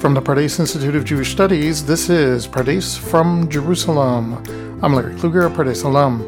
From 0.00 0.14
the 0.14 0.22
Pardes 0.22 0.58
Institute 0.58 0.96
of 0.96 1.04
Jewish 1.04 1.30
Studies, 1.30 1.84
this 1.84 2.08
is 2.08 2.48
Pardes 2.48 2.98
from 2.98 3.50
Jerusalem. 3.50 4.32
I'm 4.82 4.94
Larry 4.94 5.14
Kluger, 5.16 5.54
Pardes 5.54 5.84
alum. 5.84 6.20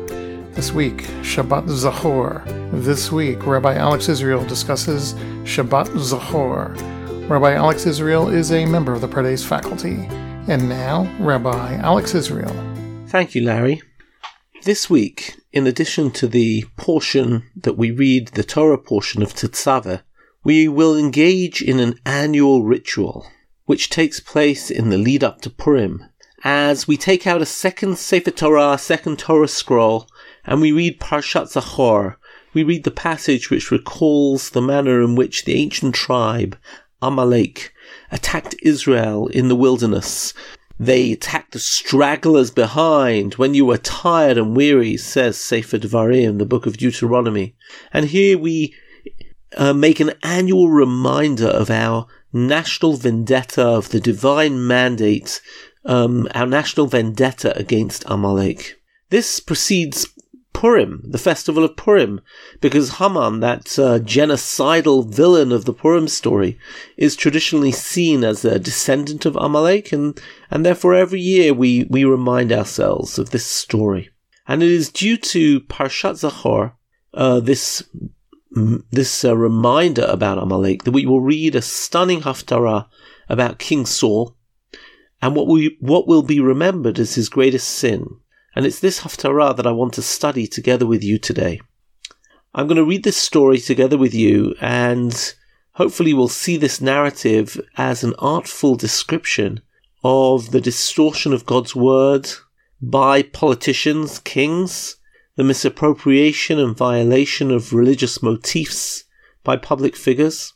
This 0.53 0.73
week, 0.73 1.05
Shabbat 1.23 1.65
Zachor. 1.69 2.45
This 2.85 3.11
week, 3.11 3.47
Rabbi 3.47 3.75
Alex 3.77 4.11
Israel 4.11 4.45
discusses 4.45 5.15
Shabbat 5.45 5.87
Zachor. 5.87 6.77
Rabbi 7.31 7.55
Alex 7.55 7.87
Israel 7.87 8.29
is 8.29 8.53
a 8.53 8.67
member 8.67 8.93
of 8.93 9.01
the 9.01 9.09
Pardes 9.09 9.43
faculty. 9.43 10.07
And 10.49 10.69
now, 10.69 11.11
Rabbi 11.19 11.77
Alex 11.77 12.15
Israel. 12.15 12.55
Thank 13.07 13.35
you, 13.35 13.43
Larry. 13.43 13.81
This 14.65 14.91
week, 14.91 15.41
in 15.51 15.67
addition 15.67 16.11
to 16.11 16.29
the 16.29 16.67
portion 16.77 17.49
that 17.57 17.79
we 17.79 17.91
read, 17.91 18.29
the 18.29 18.45
Torah 18.45 18.77
portion 18.77 19.23
of 19.23 19.33
Tetzaveh, 19.33 20.03
we 20.45 20.69
will 20.69 20.95
engage 20.95 21.63
in 21.63 21.81
an 21.81 21.99
annual 22.05 22.65
ritual 22.65 23.27
which 23.67 23.91
takes 23.91 24.21
place 24.21 24.71
in 24.71 24.91
the 24.91 24.99
lead 24.99 25.23
up 25.23 25.41
to 25.41 25.51
Purim, 25.51 26.05
as 26.45 26.89
we 26.89 26.97
take 26.97 27.27
out 27.27 27.43
a 27.43 27.47
second 27.47 27.99
Sefer 27.99 28.31
Torah, 28.31 28.77
second 28.79 29.19
Torah 29.19 29.49
scroll, 29.49 30.09
and 30.45 30.61
we 30.61 30.73
read 30.73 31.01
Parshat 31.01 31.53
Zachor. 31.53 32.17
We 32.53 32.65
read 32.65 32.85
the 32.85 32.91
passage 32.91 33.51
which 33.51 33.71
recalls 33.71 34.51
the 34.51 34.61
manner 34.61 35.01
in 35.01 35.15
which 35.15 35.45
the 35.45 35.55
ancient 35.55 35.95
tribe, 35.95 36.59
Amalek, 37.01 37.73
attacked 38.11 38.55
Israel 38.63 39.29
in 39.29 39.49
the 39.49 39.57
wilderness. 39.57 40.35
They 40.79 41.13
attacked 41.13 41.53
the 41.53 41.61
stragglers 41.61 42.51
behind 42.51 43.35
when 43.35 43.55
you 43.55 43.65
were 43.65 43.79
tired 43.79 44.37
and 44.37 44.57
weary, 44.57 44.97
says 44.97 45.39
Sefer 45.39 45.79
Devarim, 45.79 46.39
the 46.39 46.47
book 46.47 46.67
of 46.67 46.77
Deuteronomy. 46.77 47.55
And 47.93 48.07
here 48.07 48.37
we 48.37 48.75
uh, 49.57 49.73
make 49.73 50.01
an 50.01 50.13
annual 50.23 50.69
reminder 50.69 51.47
of 51.47 51.71
our 51.71 52.07
national 52.33 52.95
vendetta 52.95 53.63
of 53.63 53.91
the 53.91 54.01
divine 54.01 54.67
mandate, 54.67 55.41
um, 55.85 56.29
our 56.35 56.47
national 56.47 56.87
vendetta 56.87 57.57
against 57.57 58.05
Amalek. 58.07 58.81
This 59.11 59.41
precedes 59.41 60.07
Purim, 60.53 61.03
the 61.05 61.19
festival 61.19 61.65
of 61.65 61.77
Purim, 61.77 62.21
because 62.61 62.99
Haman, 62.99 63.41
that 63.41 63.79
uh, 63.79 63.99
genocidal 63.99 65.07
villain 65.07 65.51
of 65.51 65.65
the 65.65 65.73
Purim 65.73 66.09
story, 66.09 66.59
is 66.97 67.17
traditionally 67.17 67.73
seen 67.73 68.23
as 68.23 68.45
a 68.45 68.59
descendant 68.59 69.27
of 69.27 69.37
Amalek, 69.37 69.93
and, 69.93 70.21
and 70.51 70.65
therefore 70.65 70.95
every 70.95 71.21
year 71.21 71.53
we, 71.53 71.85
we 71.91 72.05
remind 72.05 72.53
ourselves 72.53 73.19
of 73.19 73.31
this 73.31 73.47
story. 73.47 74.11
And 74.47 74.63
it 74.63 74.71
is 74.71 74.91
due 74.91 75.17
to 75.17 75.61
Parshat 75.63 76.21
Zachor, 76.21 76.73
uh, 77.15 77.41
this 77.41 77.83
this 78.55 79.25
uh, 79.25 79.37
reminder 79.37 80.05
about 80.09 80.39
Amalek 80.39 80.85
that 80.85 80.93
we 80.93 81.07
will 81.07 81.21
read 81.21 81.55
a 81.55 81.63
stunning 81.63 82.21
haftarah 82.21 82.87
about 83.29 83.59
King 83.59 83.87
Saul 83.87 84.37
and 85.21 85.35
what 85.35 85.47
we 85.47 85.77
what 85.81 86.07
will 86.07 86.23
be 86.23 86.41
remembered 86.41 86.99
as 86.99 87.15
his 87.15 87.29
greatest 87.29 87.69
sin. 87.69 88.07
And 88.55 88.67
it's 88.67 88.81
this 88.81 89.01
haftarah 89.01 89.57
that 89.57 89.67
I 89.67 89.73
want 89.73 89.95
to 89.95 90.03
study 90.03 90.47
together 90.47 90.87
with 90.87 91.03
you 91.03 91.19
today. 91.19 91.61
I'm 92.55 92.67
going 92.67 92.77
to 92.77 92.85
read 92.85 93.05
this 93.05 93.17
story 93.17 93.59
together 93.59 93.97
with 93.97 94.13
you 94.13 94.55
and 94.61 95.35
hopefully 95.73 96.13
we'll 96.13 96.29
see 96.29 96.59
this 96.59 96.83
narrative 96.83 97.59
as 97.79 98.05
an 98.05 98.15
artful 98.19 98.77
description 98.77 99.63
of 100.05 100.51
the 100.51 100.61
distortion 100.61 101.33
of 101.33 101.47
God's 101.47 101.75
word 101.75 102.29
by 102.83 103.23
politicians, 103.23 104.19
kings, 104.19 104.97
the 105.37 105.45
misappropriation 105.45 106.59
and 106.59 106.77
violation 106.77 107.51
of 107.51 107.73
religious 107.73 108.23
motifs 108.23 109.05
by 109.45 109.57
public 109.57 109.97
figures. 109.97 110.53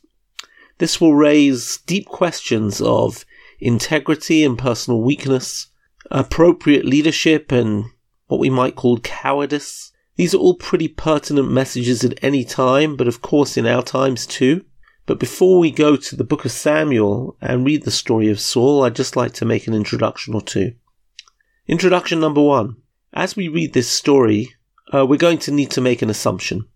This 0.77 1.01
will 1.01 1.15
raise 1.15 1.77
deep 1.87 2.05
questions 2.05 2.79
of 2.81 3.25
integrity 3.59 4.43
and 4.43 4.57
personal 4.57 5.01
weakness, 5.01 5.67
appropriate 6.11 6.85
leadership 6.85 7.51
and 7.51 7.85
what 8.27 8.39
we 8.39 8.49
might 8.49 8.75
call 8.75 8.99
cowardice. 8.99 9.91
These 10.15 10.35
are 10.35 10.39
all 10.39 10.55
pretty 10.55 10.87
pertinent 10.87 11.49
messages 11.49 12.03
at 12.03 12.23
any 12.23 12.43
time, 12.43 12.95
but 12.95 13.07
of 13.07 13.21
course 13.21 13.57
in 13.57 13.65
our 13.65 13.83
times 13.83 14.25
too. 14.25 14.65
But 15.07 15.19
before 15.19 15.59
we 15.59 15.71
go 15.71 15.95
to 15.95 16.15
the 16.15 16.23
book 16.23 16.43
of 16.43 16.51
Samuel 16.51 17.37
and 17.41 17.65
read 17.65 17.83
the 17.83 17.91
story 17.91 18.29
of 18.29 18.41
Saul, 18.41 18.83
I'd 18.83 18.95
just 18.95 19.15
like 19.15 19.31
to 19.33 19.45
make 19.45 19.65
an 19.65 19.73
introduction 19.73 20.33
or 20.33 20.41
two. 20.41 20.73
Introduction 21.67 22.19
number 22.19 22.41
one. 22.41 22.75
As 23.13 23.35
we 23.35 23.47
read 23.47 23.73
this 23.73 23.89
story, 23.89 24.53
uh, 24.93 25.05
we're 25.05 25.17
going 25.17 25.39
to 25.39 25.51
need 25.51 25.71
to 25.71 25.81
make 25.81 26.01
an 26.01 26.09
assumption. 26.09 26.67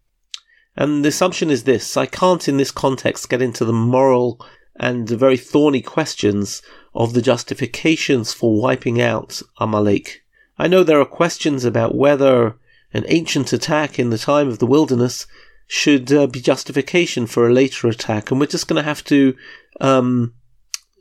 And 0.75 1.03
the 1.03 1.09
assumption 1.09 1.49
is 1.49 1.63
this 1.63 1.97
I 1.97 2.05
can't, 2.05 2.47
in 2.47 2.57
this 2.57 2.71
context, 2.71 3.29
get 3.29 3.41
into 3.41 3.65
the 3.65 3.73
moral 3.73 4.43
and 4.75 5.07
the 5.07 5.17
very 5.17 5.37
thorny 5.37 5.81
questions 5.81 6.61
of 6.93 7.13
the 7.13 7.21
justifications 7.21 8.33
for 8.33 8.59
wiping 8.59 9.01
out 9.01 9.41
Amalek. 9.59 10.23
I 10.57 10.67
know 10.67 10.83
there 10.83 10.99
are 10.99 11.05
questions 11.05 11.65
about 11.65 11.95
whether 11.95 12.57
an 12.93 13.05
ancient 13.07 13.53
attack 13.53 13.99
in 13.99 14.09
the 14.09 14.17
time 14.17 14.47
of 14.47 14.59
the 14.59 14.65
wilderness 14.65 15.27
should 15.67 16.11
uh, 16.11 16.27
be 16.27 16.41
justification 16.41 17.25
for 17.25 17.47
a 17.47 17.53
later 17.53 17.87
attack, 17.87 18.29
and 18.29 18.39
we're 18.39 18.45
just 18.45 18.67
going 18.67 18.81
to 18.81 18.87
have 18.87 19.03
to 19.05 19.35
um, 19.79 20.33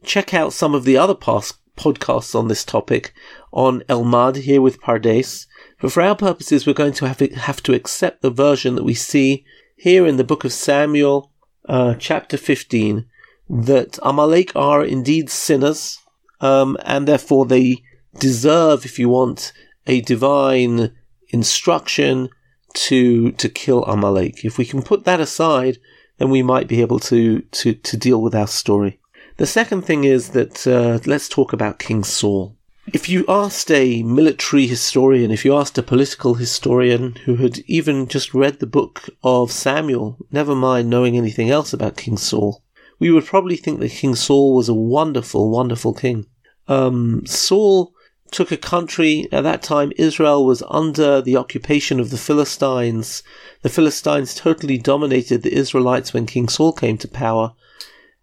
check 0.04 0.32
out 0.32 0.52
some 0.52 0.74
of 0.74 0.84
the 0.84 0.96
other 0.96 1.14
past 1.14 1.54
podcasts 1.76 2.34
on 2.34 2.48
this 2.48 2.64
topic 2.64 3.12
on 3.52 3.80
Elmad 3.88 4.36
here 4.36 4.62
with 4.62 4.80
Pardes, 4.80 5.46
but 5.80 5.92
for 5.92 6.02
our 6.02 6.16
purposes, 6.16 6.66
we're 6.66 6.72
going 6.72 6.92
to 6.94 7.06
have, 7.06 7.20
have 7.20 7.62
to 7.64 7.74
accept 7.74 8.22
the 8.22 8.30
version 8.30 8.74
that 8.74 8.84
we 8.84 8.94
see 8.94 9.44
here 9.76 10.06
in 10.06 10.16
the 10.16 10.24
book 10.24 10.44
of 10.44 10.52
Samuel, 10.52 11.32
uh, 11.68 11.94
chapter 11.94 12.36
15, 12.36 13.06
that 13.48 13.98
Amalek 14.02 14.54
are 14.54 14.84
indeed 14.84 15.30
sinners, 15.30 15.98
um, 16.40 16.76
and 16.84 17.08
therefore 17.08 17.46
they 17.46 17.82
deserve, 18.18 18.84
if 18.84 18.98
you 18.98 19.08
want, 19.08 19.52
a 19.86 20.00
divine 20.02 20.94
instruction 21.30 22.28
to 22.72 23.32
to 23.32 23.48
kill 23.48 23.84
Amalek. 23.84 24.44
If 24.44 24.58
we 24.58 24.64
can 24.64 24.82
put 24.82 25.04
that 25.04 25.20
aside, 25.20 25.78
then 26.18 26.30
we 26.30 26.42
might 26.42 26.68
be 26.68 26.80
able 26.80 27.00
to 27.00 27.40
to 27.40 27.74
to 27.74 27.96
deal 27.96 28.22
with 28.22 28.34
our 28.34 28.46
story. 28.46 29.00
The 29.38 29.46
second 29.46 29.82
thing 29.82 30.04
is 30.04 30.30
that 30.30 30.66
uh, 30.66 31.00
let's 31.06 31.28
talk 31.28 31.52
about 31.52 31.78
King 31.78 32.04
Saul. 32.04 32.56
If 32.92 33.08
you 33.08 33.24
asked 33.28 33.70
a 33.70 34.02
military 34.02 34.66
historian, 34.66 35.30
if 35.30 35.44
you 35.44 35.56
asked 35.56 35.78
a 35.78 35.82
political 35.82 36.34
historian 36.34 37.14
who 37.24 37.36
had 37.36 37.60
even 37.68 38.08
just 38.08 38.34
read 38.34 38.58
the 38.58 38.66
book 38.66 39.08
of 39.22 39.52
Samuel, 39.52 40.18
never 40.32 40.56
mind 40.56 40.90
knowing 40.90 41.16
anything 41.16 41.50
else 41.50 41.72
about 41.72 41.96
King 41.96 42.16
Saul, 42.16 42.64
we 42.98 43.12
would 43.12 43.26
probably 43.26 43.54
think 43.54 43.78
that 43.78 43.92
King 43.92 44.16
Saul 44.16 44.56
was 44.56 44.68
a 44.68 44.74
wonderful, 44.74 45.50
wonderful 45.50 45.94
king. 45.94 46.26
Um, 46.66 47.24
Saul 47.26 47.92
took 48.32 48.50
a 48.50 48.56
country, 48.56 49.28
at 49.30 49.42
that 49.42 49.62
time 49.62 49.92
Israel 49.96 50.44
was 50.44 50.64
under 50.68 51.22
the 51.22 51.36
occupation 51.36 52.00
of 52.00 52.10
the 52.10 52.18
Philistines. 52.18 53.22
The 53.62 53.68
Philistines 53.68 54.34
totally 54.34 54.78
dominated 54.78 55.42
the 55.42 55.54
Israelites 55.54 56.12
when 56.12 56.26
King 56.26 56.48
Saul 56.48 56.72
came 56.72 56.98
to 56.98 57.08
power. 57.08 57.54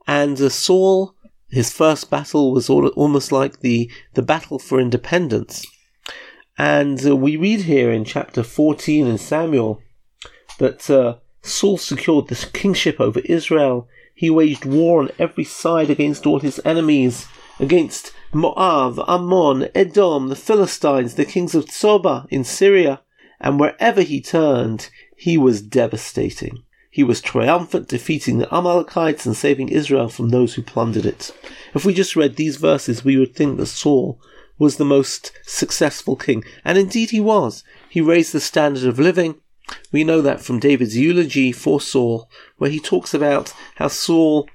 And 0.07 0.39
uh, 0.41 0.49
Saul 0.49 1.15
his 1.49 1.71
first 1.71 2.09
battle 2.09 2.51
was 2.51 2.69
all, 2.69 2.87
almost 2.89 3.31
like 3.31 3.61
the, 3.61 3.89
the 4.13 4.21
battle 4.21 4.59
for 4.59 4.79
independence. 4.79 5.65
And 6.57 7.05
uh, 7.05 7.15
we 7.15 7.37
read 7.37 7.61
here 7.61 7.91
in 7.91 8.03
chapter 8.03 8.43
14 8.43 9.07
in 9.07 9.17
Samuel 9.17 9.81
that 10.57 10.89
uh, 10.89 11.17
Saul 11.41 11.77
secured 11.77 12.27
the 12.27 12.49
kingship 12.53 12.99
over 12.99 13.19
Israel. 13.21 13.87
He 14.13 14.29
waged 14.29 14.65
war 14.65 14.99
on 15.01 15.11
every 15.19 15.43
side 15.43 15.89
against 15.89 16.25
all 16.25 16.39
his 16.39 16.59
enemies, 16.65 17.27
against 17.59 18.11
Moab, 18.33 18.99
Ammon, 19.07 19.69
Edom, 19.73 20.29
the 20.29 20.35
Philistines, 20.35 21.15
the 21.15 21.25
kings 21.25 21.55
of 21.55 21.65
Zobah 21.65 22.27
in 22.29 22.43
Syria, 22.43 23.01
and 23.39 23.59
wherever 23.59 24.01
he 24.01 24.19
turned, 24.19 24.89
he 25.15 25.37
was 25.37 25.61
devastating. 25.61 26.63
He 26.97 27.03
was 27.03 27.21
triumphant, 27.21 27.89
defeating 27.89 28.39
the 28.39 28.51
Amalekites 28.51 29.27
and 29.27 29.37
saving 29.37 29.69
Israel 29.69 30.09
from 30.09 30.29
those 30.29 30.55
who 30.55 30.63
plundered 30.63 31.05
it. 31.05 31.29
If 31.75 31.85
we 31.85 31.93
just 31.93 32.15
read 32.15 32.37
these 32.37 32.57
verses, 32.57 33.05
we 33.05 33.17
would 33.17 33.35
think 33.35 33.57
that 33.57 33.67
Saul 33.67 34.19
was 34.57 34.77
the 34.77 34.83
most 34.83 35.31
successful 35.43 36.15
king. 36.15 36.43
And 36.65 36.75
indeed 36.75 37.11
he 37.11 37.19
was. 37.19 37.63
He 37.87 38.01
raised 38.01 38.33
the 38.33 38.39
standard 38.39 38.85
of 38.85 38.97
living. 38.97 39.35
We 39.91 40.03
know 40.03 40.21
that 40.23 40.41
from 40.41 40.57
David's 40.59 40.97
eulogy 40.97 41.51
for 41.51 41.79
Saul, 41.79 42.31
where 42.57 42.71
he 42.71 42.79
talks 42.79 43.13
about 43.13 43.53
how 43.75 43.89
Saul 43.89 44.49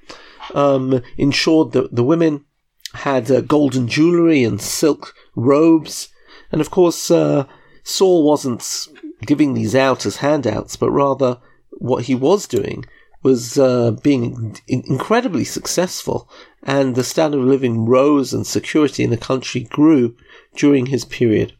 um, 0.52 1.00
ensured 1.16 1.70
that 1.74 1.94
the 1.94 2.02
women 2.02 2.44
had 2.92 3.30
uh, 3.30 3.42
golden 3.42 3.86
jewelry 3.86 4.42
and 4.42 4.60
silk 4.60 5.14
robes. 5.36 6.08
And 6.50 6.60
of 6.60 6.72
course, 6.72 7.08
uh, 7.08 7.46
Saul 7.84 8.24
wasn't 8.24 8.88
giving 9.24 9.54
these 9.54 9.76
out 9.76 10.04
as 10.04 10.16
handouts, 10.16 10.74
but 10.74 10.90
rather 10.90 11.38
what 11.78 12.04
he 12.04 12.14
was 12.14 12.46
doing 12.46 12.84
was 13.22 13.58
uh, 13.58 13.92
being 14.02 14.56
incredibly 14.66 15.44
successful, 15.44 16.28
and 16.62 16.94
the 16.94 17.04
standard 17.04 17.38
of 17.38 17.46
living 17.46 17.86
rose 17.86 18.32
and 18.32 18.46
security 18.46 19.04
in 19.04 19.10
the 19.10 19.16
country 19.16 19.62
grew 19.62 20.16
during 20.56 20.86
his 20.86 21.04
period. 21.04 21.52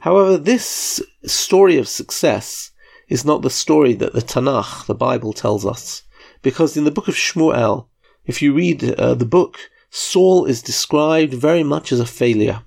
However, 0.00 0.36
this 0.36 1.02
story 1.24 1.78
of 1.78 1.88
success 1.88 2.70
is 3.08 3.24
not 3.24 3.42
the 3.42 3.50
story 3.50 3.94
that 3.94 4.12
the 4.12 4.20
Tanakh, 4.20 4.86
the 4.86 4.94
Bible, 4.94 5.32
tells 5.32 5.64
us, 5.64 6.02
because 6.42 6.76
in 6.76 6.84
the 6.84 6.90
book 6.90 7.08
of 7.08 7.14
Shmuel, 7.14 7.86
if 8.26 8.42
you 8.42 8.52
read 8.52 8.84
uh, 8.84 9.14
the 9.14 9.24
book, 9.24 9.70
Saul 9.90 10.44
is 10.44 10.62
described 10.62 11.32
very 11.32 11.62
much 11.62 11.92
as 11.92 12.00
a 12.00 12.06
failure. 12.06 12.62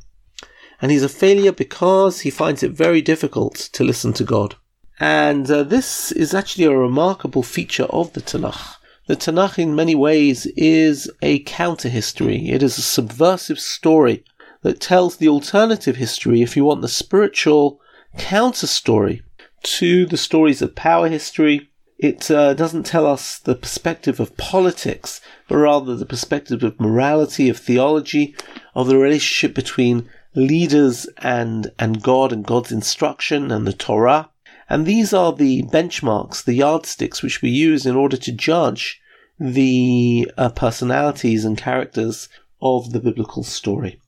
And 0.81 0.91
he's 0.91 1.03
a 1.03 1.09
failure 1.09 1.51
because 1.51 2.21
he 2.21 2.29
finds 2.29 2.63
it 2.63 2.71
very 2.71 3.01
difficult 3.01 3.55
to 3.73 3.83
listen 3.83 4.13
to 4.13 4.23
God. 4.23 4.55
And 4.99 5.49
uh, 5.49 5.63
this 5.63 6.11
is 6.11 6.33
actually 6.33 6.65
a 6.65 6.77
remarkable 6.77 7.43
feature 7.43 7.85
of 7.85 8.13
the 8.13 8.21
Tanakh. 8.21 8.75
The 9.07 9.15
Tanakh, 9.15 9.59
in 9.59 9.75
many 9.75 9.95
ways, 9.95 10.47
is 10.57 11.09
a 11.21 11.39
counter 11.39 11.89
history. 11.89 12.49
It 12.49 12.63
is 12.63 12.77
a 12.77 12.81
subversive 12.81 13.59
story 13.59 14.23
that 14.63 14.81
tells 14.81 15.17
the 15.17 15.29
alternative 15.29 15.97
history, 15.97 16.41
if 16.41 16.57
you 16.57 16.65
want 16.65 16.81
the 16.81 16.87
spiritual 16.87 17.79
counter 18.17 18.67
story 18.67 19.21
to 19.61 20.05
the 20.05 20.17
stories 20.17 20.61
of 20.61 20.75
power 20.75 21.07
history. 21.07 21.69
It 21.97 22.29
uh, 22.29 22.53
doesn't 22.53 22.85
tell 22.85 23.07
us 23.07 23.39
the 23.39 23.55
perspective 23.55 24.19
of 24.19 24.37
politics, 24.37 25.21
but 25.47 25.57
rather 25.57 25.95
the 25.95 26.05
perspective 26.05 26.63
of 26.63 26.79
morality, 26.79 27.49
of 27.49 27.57
theology, 27.57 28.35
of 28.75 28.87
the 28.87 28.97
relationship 28.97 29.55
between 29.55 30.09
leaders 30.35 31.07
and, 31.17 31.71
and 31.79 32.03
God 32.03 32.31
and 32.31 32.45
God's 32.45 32.71
instruction 32.71 33.51
and 33.51 33.65
the 33.65 33.73
Torah. 33.73 34.29
And 34.69 34.85
these 34.85 35.13
are 35.13 35.33
the 35.33 35.63
benchmarks, 35.63 36.43
the 36.43 36.53
yardsticks 36.53 37.23
which 37.23 37.41
we 37.41 37.49
use 37.49 37.85
in 37.85 37.95
order 37.95 38.17
to 38.17 38.31
judge 38.31 39.01
the 39.39 40.29
uh, 40.37 40.49
personalities 40.49 41.45
and 41.45 41.57
characters 41.57 42.27
of 42.61 42.91
the 42.91 42.99
biblical 42.99 43.43
story. 43.43 43.99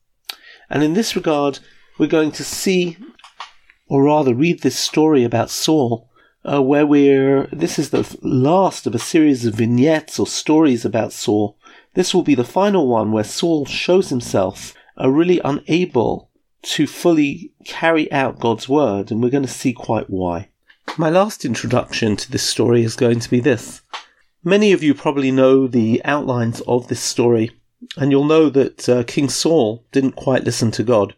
And 0.68 0.82
in 0.82 0.94
this 0.94 1.16
regard, 1.16 1.60
we're 1.98 2.06
going 2.06 2.32
to 2.32 2.44
see, 2.44 2.96
or 3.88 4.04
rather 4.04 4.34
read 4.34 4.60
this 4.60 4.78
story 4.78 5.24
about 5.24 5.50
Saul, 5.50 6.08
uh, 6.44 6.62
where 6.62 6.86
we're, 6.86 7.46
this 7.52 7.78
is 7.78 7.90
the 7.90 8.18
last 8.22 8.86
of 8.86 8.94
a 8.94 8.98
series 8.98 9.44
of 9.44 9.54
vignettes 9.54 10.18
or 10.18 10.26
stories 10.26 10.84
about 10.84 11.12
Saul. 11.12 11.56
This 11.94 12.14
will 12.14 12.22
be 12.22 12.34
the 12.34 12.44
final 12.44 12.86
one 12.86 13.12
where 13.12 13.24
Saul 13.24 13.66
shows 13.66 14.10
himself 14.10 14.74
uh, 15.00 15.10
really 15.10 15.40
unable 15.44 16.30
to 16.62 16.86
fully 16.86 17.52
carry 17.64 18.10
out 18.12 18.38
God's 18.38 18.68
word, 18.68 19.10
and 19.10 19.22
we're 19.22 19.30
going 19.30 19.44
to 19.44 19.48
see 19.48 19.72
quite 19.72 20.10
why. 20.10 20.49
My 20.98 21.08
last 21.08 21.44
introduction 21.44 22.16
to 22.16 22.30
this 22.30 22.42
story 22.42 22.82
is 22.82 22.96
going 22.96 23.20
to 23.20 23.30
be 23.30 23.40
this. 23.40 23.80
Many 24.42 24.72
of 24.72 24.82
you 24.82 24.92
probably 24.92 25.30
know 25.30 25.66
the 25.66 26.02
outlines 26.04 26.60
of 26.62 26.88
this 26.88 27.00
story 27.00 27.52
and 27.96 28.10
you'll 28.10 28.24
know 28.24 28.50
that 28.50 28.88
uh, 28.88 29.04
King 29.04 29.28
Saul 29.28 29.84
didn't 29.92 30.16
quite 30.16 30.44
listen 30.44 30.70
to 30.72 30.82
God. 30.82 31.14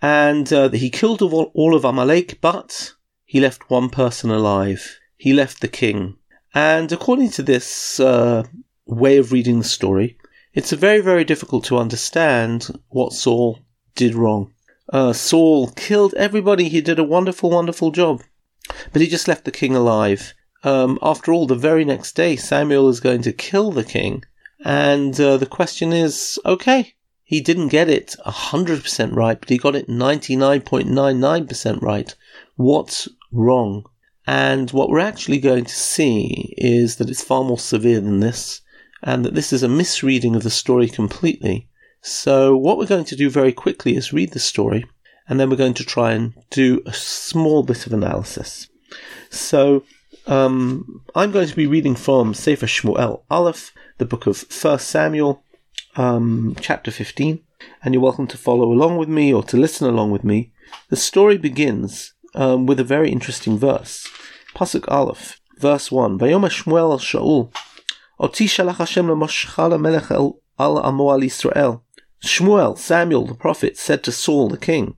And 0.00 0.52
uh, 0.52 0.70
he 0.70 0.90
killed 0.90 1.22
all 1.22 1.74
of 1.74 1.84
Amalek, 1.84 2.40
but 2.40 2.94
he 3.24 3.40
left 3.40 3.70
one 3.70 3.90
person 3.90 4.30
alive. 4.30 4.98
He 5.16 5.32
left 5.32 5.60
the 5.60 5.68
king. 5.68 6.16
And 6.54 6.90
according 6.90 7.30
to 7.32 7.42
this 7.42 8.00
uh, 8.00 8.44
way 8.86 9.18
of 9.18 9.32
reading 9.32 9.58
the 9.58 9.64
story, 9.64 10.16
it's 10.54 10.72
very, 10.72 11.00
very 11.00 11.24
difficult 11.24 11.64
to 11.64 11.78
understand 11.78 12.68
what 12.88 13.12
Saul 13.12 13.60
did 13.94 14.14
wrong. 14.14 14.52
Uh, 14.90 15.12
Saul 15.12 15.68
killed 15.72 16.14
everybody. 16.14 16.68
He 16.68 16.80
did 16.80 16.98
a 16.98 17.04
wonderful, 17.04 17.50
wonderful 17.50 17.90
job. 17.90 18.22
But 18.92 19.02
he 19.02 19.08
just 19.08 19.28
left 19.28 19.44
the 19.44 19.50
king 19.50 19.74
alive. 19.74 20.34
Um, 20.64 20.98
after 21.02 21.32
all, 21.32 21.46
the 21.46 21.54
very 21.54 21.84
next 21.84 22.14
day, 22.16 22.36
Samuel 22.36 22.88
is 22.88 23.00
going 23.00 23.22
to 23.22 23.32
kill 23.32 23.70
the 23.70 23.84
king. 23.84 24.24
And 24.64 25.18
uh, 25.20 25.36
the 25.36 25.46
question 25.46 25.92
is 25.92 26.38
okay, 26.44 26.94
he 27.22 27.40
didn't 27.40 27.68
get 27.68 27.88
it 27.88 28.16
100% 28.26 29.14
right, 29.14 29.38
but 29.38 29.50
he 29.50 29.58
got 29.58 29.76
it 29.76 29.86
99.99% 29.86 31.82
right. 31.82 32.14
What's 32.56 33.06
wrong? 33.30 33.84
And 34.26 34.70
what 34.70 34.88
we're 34.88 34.98
actually 34.98 35.38
going 35.38 35.64
to 35.64 35.74
see 35.74 36.54
is 36.56 36.96
that 36.96 37.08
it's 37.08 37.22
far 37.22 37.44
more 37.44 37.58
severe 37.58 38.00
than 38.00 38.20
this, 38.20 38.62
and 39.02 39.24
that 39.24 39.34
this 39.34 39.52
is 39.52 39.62
a 39.62 39.68
misreading 39.68 40.34
of 40.36 40.42
the 40.42 40.50
story 40.50 40.88
completely. 40.88 41.68
So, 42.00 42.56
what 42.56 42.78
we're 42.78 42.86
going 42.86 43.04
to 43.06 43.16
do 43.16 43.28
very 43.30 43.52
quickly 43.52 43.94
is 43.96 44.12
read 44.12 44.32
the 44.32 44.38
story, 44.38 44.86
and 45.28 45.38
then 45.38 45.50
we're 45.50 45.56
going 45.56 45.74
to 45.74 45.84
try 45.84 46.12
and 46.12 46.34
do 46.50 46.82
a 46.86 46.92
small 46.92 47.62
bit 47.62 47.86
of 47.86 47.92
analysis. 47.92 48.68
So, 49.30 49.84
um, 50.26 51.02
I'm 51.14 51.30
going 51.30 51.48
to 51.48 51.56
be 51.56 51.66
reading 51.66 51.94
from 51.94 52.34
Sefer 52.34 52.66
Shmuel 52.66 53.22
Aleph, 53.30 53.72
the 53.98 54.04
book 54.04 54.26
of 54.26 54.36
First 54.36 54.88
Samuel, 54.88 55.42
um, 55.96 56.56
chapter 56.60 56.90
15, 56.90 57.40
and 57.82 57.94
you're 57.94 58.02
welcome 58.02 58.26
to 58.28 58.38
follow 58.38 58.72
along 58.72 58.96
with 58.96 59.08
me 59.08 59.32
or 59.32 59.42
to 59.44 59.56
listen 59.56 59.86
along 59.86 60.10
with 60.10 60.24
me. 60.24 60.52
The 60.88 60.96
story 60.96 61.36
begins 61.36 62.14
um, 62.34 62.66
with 62.66 62.80
a 62.80 62.84
very 62.84 63.10
interesting 63.10 63.58
verse. 63.58 64.08
Pasuk 64.54 64.90
Aleph, 64.90 65.40
verse 65.58 65.90
1. 65.90 66.18
Vayomer 66.18 66.50
Shmuel 66.50 66.98
Shaul, 66.98 67.52
Oti 68.18 68.46
shalach 68.46 68.76
Hashem 68.76 69.06
lemoshcha 69.06 69.80
melech 69.80 70.10
al 70.10 70.40
amo 70.58 71.10
al 71.10 71.20
Yisrael. 71.20 71.82
Shmuel, 72.22 72.76
Samuel 72.76 73.26
the 73.26 73.34
prophet, 73.34 73.76
said 73.76 74.02
to 74.04 74.12
Saul 74.12 74.48
the 74.48 74.56
king, 74.56 74.96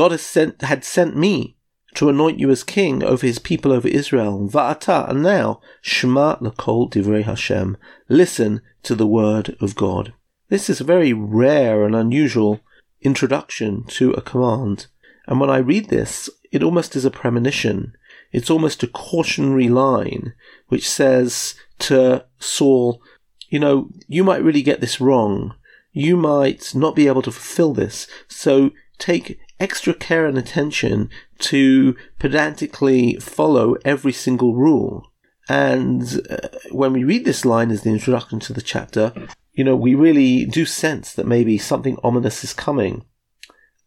God 0.00 0.12
has 0.12 0.22
sent, 0.22 0.62
had 0.62 0.82
sent 0.82 1.14
me 1.14 1.58
to 1.92 2.08
anoint 2.08 2.40
you 2.40 2.48
as 2.48 2.64
king 2.64 3.04
over 3.04 3.26
his 3.26 3.38
people 3.38 3.70
over 3.70 3.86
Israel. 3.86 4.48
Va'ata, 4.50 5.06
and 5.10 5.22
now, 5.22 5.60
Shema 5.82 6.36
lakol 6.36 6.90
divrei 6.90 7.22
Hashem. 7.22 7.76
Listen 8.08 8.62
to 8.82 8.94
the 8.94 9.06
word 9.06 9.58
of 9.60 9.76
God. 9.76 10.14
This 10.48 10.70
is 10.70 10.80
a 10.80 10.84
very 10.84 11.12
rare 11.12 11.84
and 11.84 11.94
unusual 11.94 12.60
introduction 13.02 13.84
to 13.88 14.12
a 14.12 14.22
command. 14.22 14.86
And 15.26 15.38
when 15.38 15.50
I 15.50 15.58
read 15.58 15.90
this, 15.90 16.30
it 16.50 16.62
almost 16.62 16.96
is 16.96 17.04
a 17.04 17.10
premonition. 17.10 17.92
It's 18.32 18.48
almost 18.48 18.82
a 18.82 18.86
cautionary 18.86 19.68
line 19.68 20.32
which 20.68 20.88
says 20.88 21.56
to 21.80 22.24
Saul, 22.38 23.02
you 23.50 23.58
know, 23.58 23.90
you 24.08 24.24
might 24.24 24.42
really 24.42 24.62
get 24.62 24.80
this 24.80 24.98
wrong. 24.98 25.56
You 25.92 26.16
might 26.16 26.74
not 26.74 26.96
be 26.96 27.06
able 27.06 27.20
to 27.20 27.30
fulfill 27.30 27.74
this. 27.74 28.06
So 28.28 28.70
take 28.96 29.38
extra 29.60 29.94
care 29.94 30.26
and 30.26 30.38
attention 30.38 31.10
to 31.38 31.94
pedantically 32.18 33.16
follow 33.16 33.76
every 33.84 34.12
single 34.12 34.54
rule. 34.54 35.12
And 35.48 36.20
uh, 36.30 36.48
when 36.70 36.92
we 36.92 37.04
read 37.04 37.24
this 37.24 37.44
line 37.44 37.70
as 37.70 37.82
the 37.82 37.90
introduction 37.90 38.40
to 38.40 38.52
the 38.52 38.62
chapter, 38.62 39.12
you 39.52 39.64
know, 39.64 39.76
we 39.76 39.94
really 39.94 40.46
do 40.46 40.64
sense 40.64 41.12
that 41.12 41.26
maybe 41.26 41.58
something 41.58 41.98
ominous 42.02 42.44
is 42.44 42.52
coming. 42.52 43.04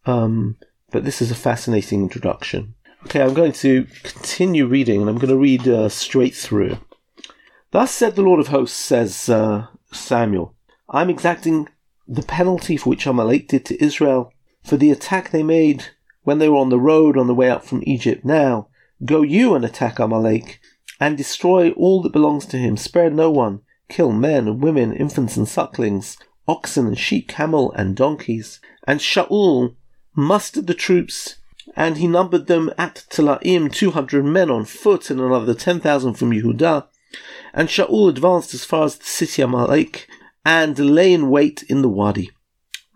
Um, 0.06 0.56
but 0.90 1.04
this 1.04 1.20
is 1.20 1.30
a 1.30 1.34
fascinating 1.34 2.02
introduction. 2.02 2.74
Okay, 3.04 3.22
I'm 3.22 3.34
going 3.34 3.52
to 3.52 3.86
continue 4.02 4.66
reading, 4.66 5.00
and 5.00 5.10
I'm 5.10 5.16
going 5.16 5.28
to 5.28 5.36
read 5.36 5.66
uh, 5.66 5.88
straight 5.88 6.34
through. 6.34 6.78
Thus 7.70 7.90
said 7.90 8.14
the 8.14 8.22
Lord 8.22 8.40
of 8.40 8.48
hosts, 8.48 8.78
says 8.78 9.28
uh, 9.28 9.66
Samuel, 9.92 10.54
I'm 10.88 11.10
exacting 11.10 11.68
the 12.06 12.22
penalty 12.22 12.76
for 12.76 12.90
which 12.90 13.06
Amalek 13.06 13.48
did 13.48 13.64
to 13.66 13.82
Israel 13.82 14.32
for 14.64 14.76
the 14.76 14.90
attack 14.90 15.30
they 15.30 15.42
made 15.42 15.86
when 16.22 16.38
they 16.38 16.48
were 16.48 16.56
on 16.56 16.70
the 16.70 16.80
road 16.80 17.16
on 17.16 17.26
the 17.26 17.34
way 17.34 17.50
up 17.50 17.64
from 17.64 17.82
Egypt. 17.86 18.24
Now, 18.24 18.68
go 19.04 19.22
you 19.22 19.54
and 19.54 19.64
attack 19.64 19.98
Amalek, 19.98 20.60
and 20.98 21.16
destroy 21.16 21.70
all 21.72 22.02
that 22.02 22.12
belongs 22.12 22.46
to 22.46 22.56
him, 22.56 22.76
spare 22.76 23.10
no 23.10 23.30
one, 23.30 23.60
kill 23.88 24.10
men 24.10 24.48
and 24.48 24.62
women, 24.62 24.94
infants 24.94 25.36
and 25.36 25.46
sucklings, 25.46 26.16
oxen 26.48 26.86
and 26.86 26.98
sheep, 26.98 27.28
camel 27.28 27.72
and 27.72 27.94
donkeys. 27.94 28.60
And 28.86 29.00
Shaul 29.00 29.76
mustered 30.16 30.66
the 30.66 30.74
troops, 30.74 31.36
and 31.76 31.98
he 31.98 32.06
numbered 32.06 32.46
them 32.46 32.70
at 32.78 33.04
Telaim, 33.10 33.72
two 33.72 33.90
hundred 33.90 34.24
men 34.24 34.50
on 34.50 34.64
foot, 34.64 35.10
and 35.10 35.20
another 35.20 35.54
ten 35.54 35.80
thousand 35.80 36.14
from 36.14 36.30
Yehudah. 36.30 36.86
And 37.52 37.68
Shaul 37.68 38.08
advanced 38.08 38.54
as 38.54 38.64
far 38.64 38.84
as 38.84 38.96
the 38.96 39.04
city 39.04 39.42
Amalek, 39.42 40.08
and 40.44 40.78
lay 40.78 41.12
in 41.12 41.30
wait 41.30 41.62
in 41.64 41.82
the 41.82 41.88
wadi. 41.88 42.30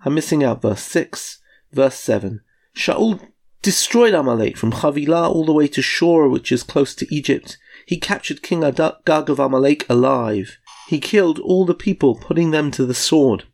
I'm 0.05 0.15
missing 0.15 0.45
out 0.45 0.63
verse 0.63 0.83
6. 0.83 1.41
Verse 1.73 1.97
7 1.97 2.41
Shaul 2.75 3.21
destroyed 3.63 4.15
Amalek 4.15 4.57
from 4.57 4.73
Havilah 4.73 5.29
all 5.31 5.45
the 5.45 5.53
way 5.53 5.69
to 5.69 5.83
Shur, 5.83 6.29
which 6.29 6.53
is 6.53 6.63
close 6.63 6.95
to 6.95 7.15
Egypt. 7.15 7.59
He 7.87 7.99
captured 7.99 8.43
King 8.43 8.65
Agag 8.65 9.29
of 9.31 9.39
Amalek 9.39 9.89
alive. 9.89 10.59
He 10.89 11.01
killed 11.01 11.39
all 11.39 11.67
the 11.67 11.75
people, 11.75 12.15
putting 12.15 12.51
them 12.51 12.71
to 12.73 12.87
the 12.87 12.95
sword. 12.95 13.45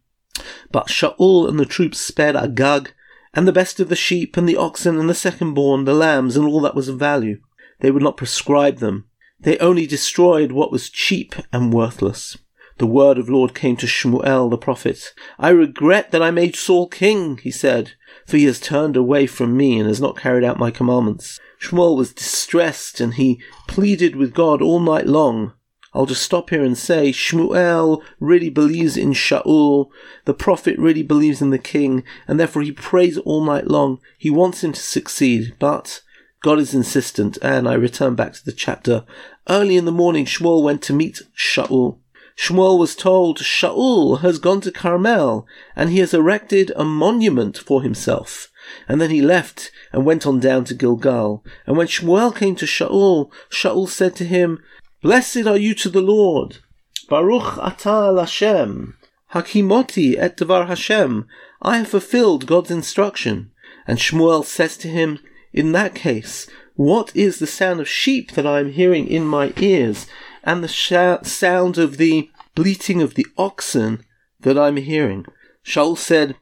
But 0.70 0.88
Shaul 0.88 1.48
and 1.48 1.58
the 1.58 1.64
troops 1.64 1.98
spared 1.98 2.36
Agag, 2.36 2.92
and 3.32 3.48
the 3.48 3.52
best 3.52 3.80
of 3.80 3.88
the 3.88 3.96
sheep, 3.96 4.36
and 4.36 4.48
the 4.48 4.56
oxen, 4.56 4.98
and 4.98 5.08
the 5.08 5.14
second 5.14 5.54
born, 5.54 5.84
the 5.84 5.94
lambs, 5.94 6.36
and 6.36 6.46
all 6.46 6.60
that 6.60 6.74
was 6.74 6.88
of 6.88 6.98
value. 6.98 7.40
They 7.80 7.90
would 7.90 8.02
not 8.02 8.16
prescribe 8.16 8.78
them. 8.78 9.06
They 9.40 9.58
only 9.58 9.86
destroyed 9.86 10.52
what 10.52 10.70
was 10.70 10.90
cheap 10.90 11.34
and 11.52 11.72
worthless 11.72 12.36
the 12.78 12.86
word 12.86 13.18
of 13.18 13.28
Lord 13.28 13.54
came 13.54 13.76
to 13.76 13.86
Shmuel 13.86 14.50
the 14.50 14.58
prophet. 14.58 15.14
I 15.38 15.50
regret 15.50 16.10
that 16.10 16.22
I 16.22 16.30
made 16.30 16.56
Saul 16.56 16.88
king, 16.88 17.38
he 17.38 17.50
said, 17.50 17.92
for 18.26 18.36
he 18.36 18.44
has 18.44 18.58
turned 18.58 18.96
away 18.96 19.26
from 19.26 19.56
me 19.56 19.78
and 19.78 19.88
has 19.88 20.00
not 20.00 20.16
carried 20.16 20.44
out 20.44 20.58
my 20.58 20.70
commandments. 20.70 21.40
Shmuel 21.60 21.96
was 21.96 22.12
distressed 22.12 23.00
and 23.00 23.14
he 23.14 23.40
pleaded 23.66 24.16
with 24.16 24.34
God 24.34 24.60
all 24.60 24.80
night 24.80 25.06
long. 25.06 25.52
I'll 25.94 26.06
just 26.06 26.22
stop 26.22 26.50
here 26.50 26.64
and 26.64 26.76
say 26.76 27.12
Shmuel 27.12 28.02
really 28.18 28.50
believes 28.50 28.96
in 28.96 29.12
Shaul. 29.12 29.90
The 30.24 30.34
prophet 30.34 30.76
really 30.76 31.04
believes 31.04 31.40
in 31.40 31.50
the 31.50 31.58
king, 31.58 32.02
and 32.26 32.40
therefore 32.40 32.62
he 32.62 32.72
prays 32.72 33.16
all 33.18 33.44
night 33.44 33.68
long. 33.68 34.00
He 34.18 34.28
wants 34.28 34.64
him 34.64 34.72
to 34.72 34.80
succeed, 34.80 35.54
but 35.60 36.02
God 36.42 36.58
is 36.58 36.74
insistent, 36.74 37.38
and 37.42 37.68
I 37.68 37.74
return 37.74 38.16
back 38.16 38.32
to 38.32 38.44
the 38.44 38.52
chapter. 38.52 39.04
Early 39.48 39.76
in 39.76 39.84
the 39.84 39.92
morning, 39.92 40.24
Shmuel 40.24 40.64
went 40.64 40.82
to 40.82 40.92
meet 40.92 41.22
Shaul. 41.38 41.98
Shmuel 42.36 42.78
was 42.78 42.96
told 42.96 43.38
Shaul 43.38 44.20
has 44.20 44.38
gone 44.38 44.60
to 44.62 44.72
Carmel 44.72 45.46
and 45.76 45.90
he 45.90 46.00
has 46.00 46.12
erected 46.12 46.72
a 46.74 46.84
monument 46.84 47.56
for 47.58 47.82
himself. 47.82 48.50
And 48.88 49.00
then 49.00 49.10
he 49.10 49.22
left 49.22 49.70
and 49.92 50.04
went 50.04 50.26
on 50.26 50.40
down 50.40 50.64
to 50.64 50.74
Gilgal. 50.74 51.44
And 51.66 51.76
when 51.76 51.86
Shmuel 51.86 52.34
came 52.34 52.56
to 52.56 52.66
Shaul, 52.66 53.30
Shaul 53.50 53.88
said 53.88 54.16
to 54.16 54.24
him, 54.24 54.62
Blessed 55.02 55.46
are 55.46 55.56
you 55.56 55.74
to 55.74 55.88
the 55.88 56.00
Lord. 56.00 56.58
Baruch 57.08 57.58
atah 57.58 58.18
Hashem. 58.18 58.96
Hakimoti 59.32 60.16
et 60.18 60.36
devar 60.36 60.66
Hashem. 60.66 61.26
I 61.62 61.78
have 61.78 61.88
fulfilled 61.88 62.46
God's 62.46 62.70
instruction. 62.70 63.52
And 63.86 63.98
Shmuel 63.98 64.44
says 64.44 64.76
to 64.78 64.88
him, 64.88 65.18
In 65.52 65.72
that 65.72 65.94
case, 65.94 66.48
what 66.74 67.14
is 67.14 67.38
the 67.38 67.46
sound 67.46 67.80
of 67.80 67.88
sheep 67.88 68.32
that 68.32 68.46
I 68.46 68.58
am 68.58 68.72
hearing 68.72 69.06
in 69.06 69.24
my 69.24 69.52
ears, 69.58 70.06
and 70.44 70.62
the 70.62 70.68
sound 71.24 71.78
of 71.78 71.96
the 71.96 72.30
bleating 72.54 73.02
of 73.02 73.14
the 73.14 73.26
oxen 73.36 74.04
that 74.40 74.58
I'm 74.58 74.76
hearing? 74.76 75.26
Shaul 75.64 75.98
said, 75.98 76.36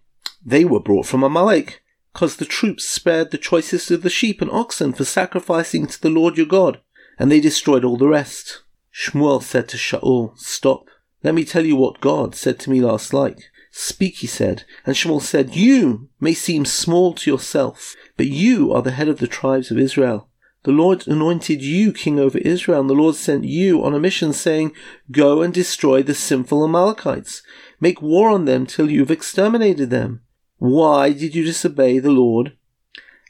They 0.45 0.65
were 0.65 0.81
brought 0.81 1.07
from 1.07 1.23
Amalek, 1.23 1.83
because 2.13 2.37
the 2.37 2.45
troops 2.45 2.85
spared 2.85 3.31
the 3.31 3.39
choicest 3.39 3.91
of 3.91 4.03
the 4.03 4.11
sheep 4.11 4.43
and 4.43 4.51
oxen 4.51 4.93
for 4.93 5.05
sacrificing 5.05 5.87
to 5.87 6.01
the 6.01 6.11
Lord 6.11 6.37
your 6.37 6.47
God, 6.47 6.81
and 7.19 7.31
they 7.31 7.41
destroyed 7.41 7.85
all 7.85 7.97
the 7.97 8.09
rest. 8.09 8.63
Shmuel 8.93 9.43
said 9.43 9.69
to 9.71 9.77
Shaul, 9.77 10.37
Stop. 10.37 10.89
Let 11.23 11.35
me 11.35 11.45
tell 11.45 11.65
you 11.65 11.77
what 11.77 12.01
God 12.01 12.35
said 12.35 12.59
to 12.61 12.71
me 12.71 12.81
last 12.81 13.13
night. 13.13 13.51
Speak, 13.71 14.17
he 14.17 14.27
said. 14.27 14.65
And 14.85 14.95
Shmuel 14.95 15.23
said, 15.23 15.57
You 15.57 16.11
may 16.21 16.35
seem 16.35 16.65
small 16.67 17.15
to 17.15 17.31
yourself, 17.31 17.95
but 18.17 18.27
you 18.27 18.73
are 18.73 18.83
the 18.83 18.91
head 18.91 19.09
of 19.09 19.19
the 19.19 19.27
tribes 19.27 19.71
of 19.71 19.79
Israel. 19.79 20.29
The 20.65 20.71
Lord 20.71 21.09
anointed 21.09 21.61
you 21.61 21.93
king 21.93 22.21
over 22.21 22.39
Israel, 22.39 22.81
and 22.81 22.91
the 22.91 22.95
Lord 22.95 23.17
sent 23.17 23.45
you 23.45 23.85
on 23.85 23.95
a 23.95 24.01
mission, 24.01 24.33
saying, 24.33 24.73
Go 25.11 25.43
and 25.43 25.53
destroy 25.53 26.03
the 26.03 26.15
sinful 26.15 26.63
Amalekites. 26.65 27.43
Make 27.81 28.01
war 28.01 28.31
on 28.31 28.45
them 28.45 28.67
till 28.67 28.89
you 28.89 29.01
have 29.01 29.11
exterminated 29.11 29.91
them. 29.91 30.21
Why 30.59 31.13
did 31.13 31.35
you 31.35 31.45
disobey 31.45 31.99
the 31.99 32.13
Lord 32.13 32.57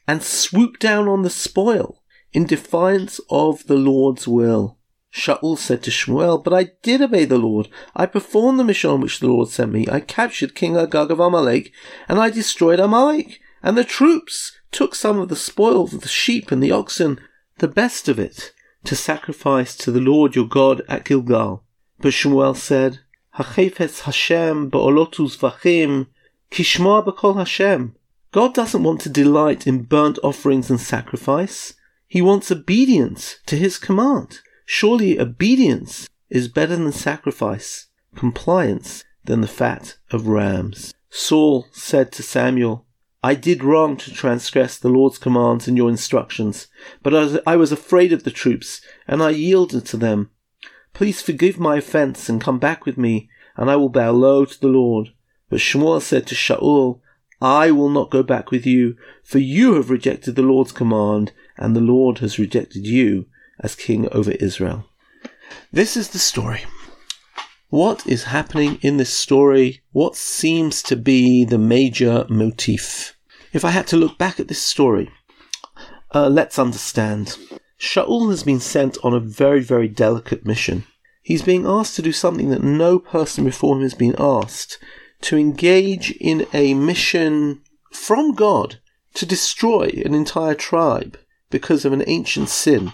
and 0.06 0.22
swoop 0.22 0.78
down 0.78 1.08
on 1.08 1.22
the 1.22 1.30
spoil 1.30 2.02
in 2.34 2.44
defiance 2.44 3.18
of 3.30 3.66
the 3.66 3.76
Lord's 3.76 4.28
will? 4.28 4.78
Shaul 5.14 5.58
said 5.58 5.82
to 5.82 5.90
Shmuel, 5.90 6.42
But 6.42 6.54
I 6.54 6.72
did 6.82 7.02
obey 7.02 7.26
the 7.26 7.38
Lord. 7.38 7.68
I 7.94 8.06
performed 8.06 8.58
the 8.58 8.64
mission 8.64 9.00
which 9.00 9.20
the 9.20 9.28
Lord 9.28 9.48
sent 9.48 9.72
me. 9.72 9.86
I 9.90 10.00
captured 10.00 10.54
King 10.54 10.76
Agag 10.76 11.10
of 11.10 11.20
Amalek, 11.20 11.72
and 12.08 12.18
I 12.18 12.30
destroyed 12.30 12.80
Amalek. 12.80 13.40
And 13.62 13.78
the 13.78 13.84
troops 13.84 14.52
took 14.70 14.94
some 14.94 15.18
of 15.18 15.28
the 15.28 15.36
spoil 15.36 15.84
of 15.84 16.00
the 16.00 16.08
sheep 16.08 16.50
and 16.50 16.62
the 16.62 16.72
oxen, 16.72 17.20
the 17.58 17.68
best 17.68 18.08
of 18.08 18.18
it, 18.18 18.52
to 18.84 18.96
sacrifice 18.96 19.76
to 19.76 19.92
the 19.92 20.00
Lord 20.00 20.34
your 20.34 20.48
God 20.48 20.82
at 20.88 21.04
Gilgal. 21.04 21.62
But 22.00 22.12
Shmuel 22.12 22.56
said, 22.56 23.00
Hachefetz 23.36 24.00
Hashem 24.00 24.70
ba'olot 24.70 25.14
uzvachim, 25.14 26.08
kishma 26.50 27.06
b'kol 27.06 27.36
Hashem. 27.36 27.94
God 28.32 28.54
doesn't 28.54 28.82
want 28.82 29.00
to 29.02 29.08
delight 29.08 29.66
in 29.66 29.82
burnt 29.82 30.18
offerings 30.24 30.68
and 30.68 30.80
sacrifice. 30.80 31.74
He 32.08 32.20
wants 32.20 32.50
obedience 32.50 33.36
to 33.46 33.56
his 33.56 33.78
command. 33.78 34.40
Surely 34.64 35.20
obedience 35.20 36.08
is 36.30 36.48
better 36.48 36.76
than 36.76 36.92
sacrifice, 36.92 37.86
compliance 38.16 39.04
than 39.24 39.42
the 39.42 39.48
fat 39.48 39.96
of 40.10 40.26
rams. 40.26 40.94
Saul 41.10 41.66
said 41.72 42.10
to 42.12 42.22
Samuel, 42.22 42.86
I 43.24 43.34
did 43.34 43.62
wrong 43.62 43.96
to 43.98 44.12
transgress 44.12 44.76
the 44.76 44.88
Lord's 44.88 45.18
commands 45.18 45.68
and 45.68 45.76
your 45.76 45.88
instructions, 45.88 46.66
but 47.02 47.42
I 47.46 47.56
was 47.56 47.70
afraid 47.70 48.12
of 48.12 48.24
the 48.24 48.32
troops, 48.32 48.80
and 49.06 49.22
I 49.22 49.30
yielded 49.30 49.86
to 49.86 49.96
them. 49.96 50.30
Please 50.92 51.22
forgive 51.22 51.58
my 51.58 51.76
offense 51.76 52.28
and 52.28 52.40
come 52.40 52.58
back 52.58 52.84
with 52.84 52.98
me, 52.98 53.30
and 53.56 53.70
I 53.70 53.76
will 53.76 53.88
bow 53.88 54.10
low 54.10 54.44
to 54.44 54.60
the 54.60 54.66
Lord. 54.66 55.12
But 55.48 55.60
Shmuel 55.60 56.02
said 56.02 56.26
to 56.26 56.34
Shaul, 56.34 57.00
I 57.40 57.70
will 57.70 57.90
not 57.90 58.10
go 58.10 58.22
back 58.22 58.50
with 58.50 58.66
you, 58.66 58.96
for 59.22 59.38
you 59.38 59.74
have 59.74 59.90
rejected 59.90 60.34
the 60.34 60.42
Lord's 60.42 60.72
command, 60.72 61.32
and 61.56 61.76
the 61.76 61.80
Lord 61.80 62.18
has 62.18 62.38
rejected 62.38 62.86
you 62.86 63.26
as 63.60 63.74
king 63.74 64.08
over 64.10 64.32
Israel. 64.32 64.86
This 65.72 65.96
is 65.96 66.08
the 66.08 66.18
story. 66.18 66.62
What 67.72 68.06
is 68.06 68.24
happening 68.24 68.78
in 68.82 68.98
this 68.98 69.14
story? 69.14 69.80
What 69.92 70.14
seems 70.14 70.82
to 70.82 70.94
be 70.94 71.46
the 71.46 71.56
major 71.56 72.26
motif? 72.28 73.16
If 73.54 73.64
I 73.64 73.70
had 73.70 73.86
to 73.86 73.96
look 73.96 74.18
back 74.18 74.38
at 74.38 74.48
this 74.48 74.62
story, 74.62 75.10
uh, 76.14 76.28
let's 76.28 76.58
understand. 76.58 77.38
Shaul 77.80 78.28
has 78.28 78.42
been 78.42 78.60
sent 78.60 78.98
on 79.02 79.14
a 79.14 79.20
very, 79.20 79.60
very 79.60 79.88
delicate 79.88 80.44
mission. 80.44 80.84
He's 81.22 81.40
being 81.40 81.64
asked 81.66 81.96
to 81.96 82.02
do 82.02 82.12
something 82.12 82.50
that 82.50 82.62
no 82.62 82.98
person 82.98 83.42
before 83.42 83.76
him 83.76 83.82
has 83.84 83.94
been 83.94 84.16
asked 84.18 84.78
to 85.22 85.38
engage 85.38 86.10
in 86.20 86.46
a 86.52 86.74
mission 86.74 87.62
from 87.90 88.34
God 88.34 88.80
to 89.14 89.24
destroy 89.24 90.02
an 90.04 90.12
entire 90.12 90.54
tribe 90.54 91.18
because 91.48 91.86
of 91.86 91.94
an 91.94 92.04
ancient 92.06 92.50
sin. 92.50 92.92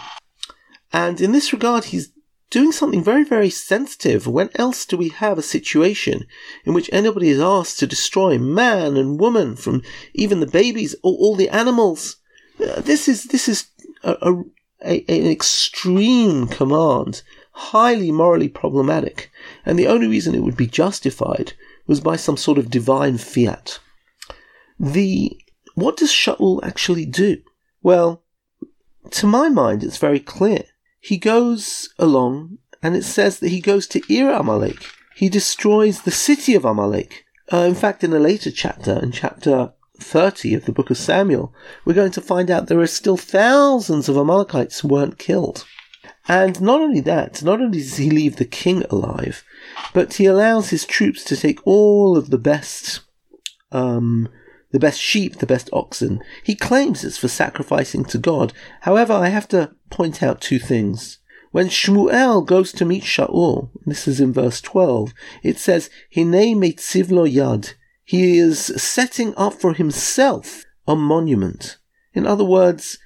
And 0.92 1.20
in 1.20 1.32
this 1.32 1.52
regard, 1.52 1.86
he's 1.86 2.12
doing 2.50 2.72
something 2.72 3.02
very, 3.02 3.24
very 3.24 3.50
sensitive. 3.50 4.26
When 4.26 4.50
else 4.54 4.86
do 4.86 4.96
we 4.96 5.08
have 5.10 5.38
a 5.38 5.42
situation 5.42 6.26
in 6.64 6.72
which 6.72 6.90
anybody 6.92 7.28
is 7.28 7.40
asked 7.40 7.78
to 7.80 7.86
destroy 7.86 8.38
man 8.38 8.96
and 8.96 9.20
woman, 9.20 9.56
from 9.56 9.82
even 10.14 10.40
the 10.40 10.46
babies, 10.46 10.94
or 11.02 11.16
all 11.16 11.36
the 11.36 11.50
animals? 11.50 12.16
Uh, 12.60 12.80
this 12.80 13.08
is 13.08 13.24
this 13.24 13.48
is 13.48 13.68
a, 14.02 14.16
a, 14.22 14.44
a, 14.84 15.04
an 15.08 15.30
extreme 15.30 16.46
command, 16.46 17.22
highly 17.52 18.10
morally 18.10 18.48
problematic, 18.48 19.30
and 19.66 19.78
the 19.78 19.86
only 19.86 20.06
reason 20.06 20.34
it 20.34 20.42
would 20.42 20.56
be 20.56 20.66
justified 20.66 21.52
was 21.86 22.00
by 22.00 22.16
some 22.16 22.36
sort 22.36 22.58
of 22.58 22.70
divine 22.70 23.18
fiat. 23.18 23.78
The 24.78 25.38
what 25.74 25.96
does 25.96 26.10
Shaul 26.10 26.60
actually 26.62 27.06
do? 27.06 27.42
Well, 27.82 28.22
to 29.10 29.26
my 29.26 29.48
mind, 29.48 29.84
it's 29.84 29.98
very 29.98 30.20
clear 30.20 30.64
he 31.00 31.16
goes 31.16 31.88
along 31.98 32.58
and 32.82 32.96
it 32.96 33.04
says 33.04 33.40
that 33.40 33.50
he 33.50 33.60
goes 33.60 33.86
to 33.88 34.02
Ir 34.12 34.30
Amalek. 34.30 34.84
He 35.16 35.28
destroys 35.28 36.02
the 36.02 36.10
city 36.10 36.54
of 36.54 36.64
Amalek. 36.64 37.24
Uh, 37.52 37.58
in 37.58 37.74
fact, 37.74 38.04
in 38.04 38.12
a 38.12 38.18
later 38.18 38.50
chapter, 38.50 38.98
in 39.02 39.10
chapter 39.10 39.72
30 40.00 40.54
of 40.54 40.64
the 40.64 40.72
book 40.72 40.90
of 40.90 40.96
Samuel, 40.96 41.52
we're 41.84 41.94
going 41.94 42.12
to 42.12 42.20
find 42.20 42.50
out 42.50 42.66
there 42.66 42.80
are 42.80 42.86
still 42.86 43.16
thousands 43.16 44.08
of 44.08 44.16
Amalekites 44.16 44.80
who 44.80 44.88
weren't 44.88 45.18
killed. 45.18 45.64
And 46.28 46.60
not 46.60 46.80
only 46.80 47.00
that, 47.00 47.42
not 47.42 47.60
only 47.60 47.78
does 47.78 47.96
he 47.96 48.10
leave 48.10 48.36
the 48.36 48.44
king 48.44 48.84
alive, 48.90 49.42
but 49.94 50.14
he 50.14 50.26
allows 50.26 50.70
his 50.70 50.84
troops 50.84 51.24
to 51.24 51.36
take 51.36 51.66
all 51.66 52.16
of 52.16 52.30
the 52.30 52.38
best, 52.38 53.00
um, 53.72 54.28
the 54.70 54.78
best 54.78 55.00
sheep, 55.00 55.36
the 55.36 55.46
best 55.46 55.70
oxen. 55.72 56.20
He 56.44 56.54
claims 56.54 57.04
it's 57.04 57.18
for 57.18 57.28
sacrificing 57.28 58.04
to 58.06 58.18
God. 58.18 58.52
However, 58.82 59.12
I 59.14 59.28
have 59.28 59.48
to 59.48 59.74
point 59.90 60.22
out 60.22 60.40
two 60.40 60.58
things. 60.58 61.18
When 61.50 61.68
Shmuel 61.68 62.46
goes 62.46 62.72
to 62.72 62.84
meet 62.84 63.04
Shaul, 63.04 63.70
this 63.86 64.06
is 64.06 64.20
in 64.20 64.32
verse 64.32 64.60
12, 64.60 65.14
it 65.42 65.58
says, 65.58 65.88
Hine 66.14 66.56
meitzivlo 66.60 67.30
yad. 67.30 67.74
He 68.04 68.38
is 68.38 68.66
setting 68.76 69.34
up 69.36 69.54
for 69.54 69.72
himself 69.72 70.64
a 70.86 70.94
monument. 70.94 71.78
In 72.12 72.26
other 72.26 72.44
words, 72.44 72.98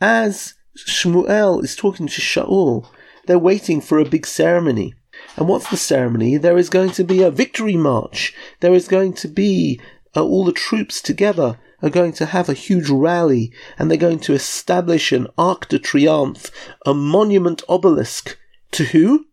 as 0.00 0.54
Shmuel 0.76 1.64
is 1.64 1.76
talking 1.76 2.06
to 2.06 2.20
Shaul, 2.20 2.86
they're 3.26 3.38
waiting 3.38 3.80
for 3.80 3.98
a 3.98 4.04
big 4.04 4.26
ceremony. 4.26 4.94
And 5.36 5.48
what's 5.48 5.70
the 5.70 5.76
ceremony? 5.76 6.36
There 6.36 6.58
is 6.58 6.70
going 6.70 6.90
to 6.92 7.04
be 7.04 7.22
a 7.22 7.30
victory 7.30 7.76
march. 7.76 8.34
There 8.60 8.74
is 8.74 8.88
going 8.88 9.14
to 9.14 9.28
be 9.28 9.80
uh, 10.16 10.24
all 10.24 10.44
the 10.44 10.52
troops 10.52 11.00
together 11.00 11.58
are 11.82 11.90
going 11.90 12.12
to 12.12 12.26
have 12.26 12.48
a 12.48 12.54
huge 12.54 12.88
rally 12.88 13.52
and 13.78 13.90
they're 13.90 13.98
going 13.98 14.18
to 14.18 14.32
establish 14.32 15.12
an 15.12 15.28
Arc 15.36 15.68
de 15.68 15.78
Triomphe, 15.78 16.50
a 16.84 16.94
monument 16.94 17.62
obelisk. 17.68 18.36
To 18.72 18.84
who? 18.84 19.26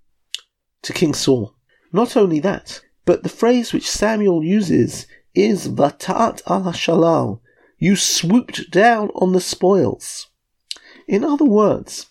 To 0.83 0.93
King 0.93 1.13
Saul. 1.13 1.55
Not 1.91 2.15
only 2.15 2.39
that, 2.41 2.81
but 3.05 3.23
the 3.23 3.29
phrase 3.29 3.73
which 3.73 3.89
Samuel 3.89 4.43
uses 4.43 5.07
is 5.33 5.67
Vatat 5.67 6.41
al 6.47 6.63
Shalal. 6.73 7.39
You 7.77 7.95
swooped 7.95 8.71
down 8.71 9.09
on 9.15 9.33
the 9.33 9.41
spoils. 9.41 10.27
In 11.07 11.23
other 11.23 11.45
words, 11.45 12.07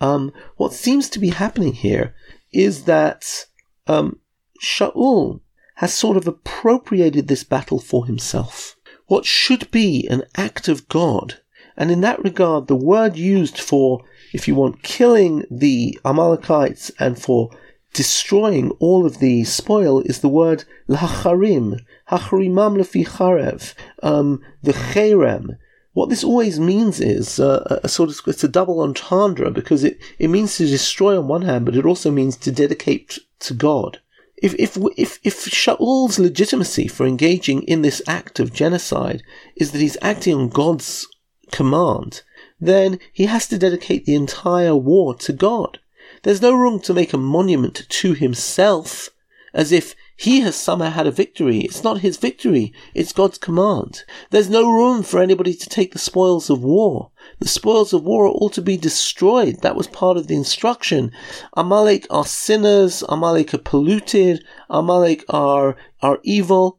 um, 0.00 0.32
what 0.56 0.72
seems 0.72 1.08
to 1.10 1.18
be 1.18 1.30
happening 1.30 1.74
here 1.74 2.14
is 2.52 2.84
that 2.84 3.46
um, 3.86 4.20
Shaul 4.62 5.40
has 5.74 5.92
sort 5.92 6.16
of 6.16 6.26
appropriated 6.26 7.28
this 7.28 7.44
battle 7.44 7.78
for 7.78 8.06
himself. 8.06 8.76
What 9.06 9.26
should 9.26 9.70
be 9.70 10.06
an 10.08 10.22
act 10.36 10.68
of 10.68 10.88
God, 10.88 11.40
and 11.76 11.90
in 11.90 12.00
that 12.02 12.22
regard, 12.22 12.68
the 12.68 12.76
word 12.76 13.16
used 13.16 13.58
for, 13.58 14.04
if 14.32 14.46
you 14.46 14.54
want, 14.54 14.82
killing 14.82 15.44
the 15.50 15.98
Amalekites 16.04 16.90
and 16.98 17.20
for 17.20 17.50
destroying 17.92 18.70
all 18.80 19.06
of 19.06 19.18
the 19.18 19.44
spoil 19.44 20.00
is 20.02 20.20
the 20.20 20.28
word 20.28 20.64
lacharim, 20.88 21.80
hacharimam 22.10 22.76
lefi 22.76 23.06
charev, 23.06 23.74
um, 24.02 24.42
the 24.62 24.72
cherem. 24.72 25.56
What 25.92 26.08
this 26.08 26.24
always 26.24 26.58
means 26.58 27.00
is 27.00 27.38
uh, 27.38 27.80
a 27.84 27.88
sort 27.88 28.10
of 28.10 28.20
it's 28.26 28.42
a 28.42 28.48
double 28.48 28.80
entendre 28.80 29.50
because 29.50 29.84
it, 29.84 29.98
it 30.18 30.28
means 30.28 30.56
to 30.56 30.66
destroy 30.66 31.16
on 31.16 31.28
one 31.28 31.42
hand, 31.42 31.64
but 31.64 31.76
it 31.76 31.86
also 31.86 32.10
means 32.10 32.36
to 32.38 32.50
dedicate 32.50 33.18
to 33.40 33.54
God. 33.54 34.00
If, 34.44 34.54
if, 34.58 34.76
if, 34.98 35.18
if 35.24 35.40
Shaul's 35.46 36.18
legitimacy 36.18 36.86
for 36.86 37.06
engaging 37.06 37.62
in 37.62 37.80
this 37.80 38.02
act 38.06 38.38
of 38.38 38.52
genocide 38.52 39.22
is 39.56 39.72
that 39.72 39.80
he's 39.80 39.96
acting 40.02 40.34
on 40.34 40.50
God's 40.50 41.06
command, 41.50 42.20
then 42.60 42.98
he 43.10 43.24
has 43.24 43.48
to 43.48 43.56
dedicate 43.56 44.04
the 44.04 44.14
entire 44.14 44.76
war 44.76 45.14
to 45.14 45.32
God. 45.32 45.78
There's 46.24 46.42
no 46.42 46.52
room 46.52 46.78
to 46.80 46.92
make 46.92 47.14
a 47.14 47.16
monument 47.16 47.86
to 47.88 48.12
himself 48.12 49.08
as 49.54 49.72
if 49.72 49.94
he 50.16 50.40
has 50.40 50.54
somehow 50.54 50.90
had 50.90 51.08
a 51.08 51.10
victory. 51.10 51.60
It's 51.60 51.82
not 51.82 52.00
his 52.00 52.18
victory, 52.18 52.72
it's 52.94 53.12
God's 53.12 53.36
command. 53.36 54.04
There's 54.30 54.48
no 54.48 54.70
room 54.70 55.02
for 55.02 55.20
anybody 55.20 55.54
to 55.54 55.68
take 55.68 55.92
the 55.92 55.98
spoils 55.98 56.48
of 56.48 56.62
war. 56.62 57.10
The 57.40 57.48
spoils 57.48 57.92
of 57.92 58.04
war 58.04 58.26
are 58.26 58.30
all 58.30 58.48
to 58.50 58.62
be 58.62 58.76
destroyed. 58.76 59.62
That 59.62 59.74
was 59.74 59.88
part 59.88 60.16
of 60.16 60.28
the 60.28 60.36
instruction. 60.36 61.10
Amalek 61.54 62.06
are 62.10 62.24
sinners, 62.24 63.02
Amalek 63.08 63.54
are 63.54 63.58
polluted, 63.58 64.44
Amalek 64.70 65.24
are, 65.28 65.76
are 66.00 66.20
evil, 66.22 66.78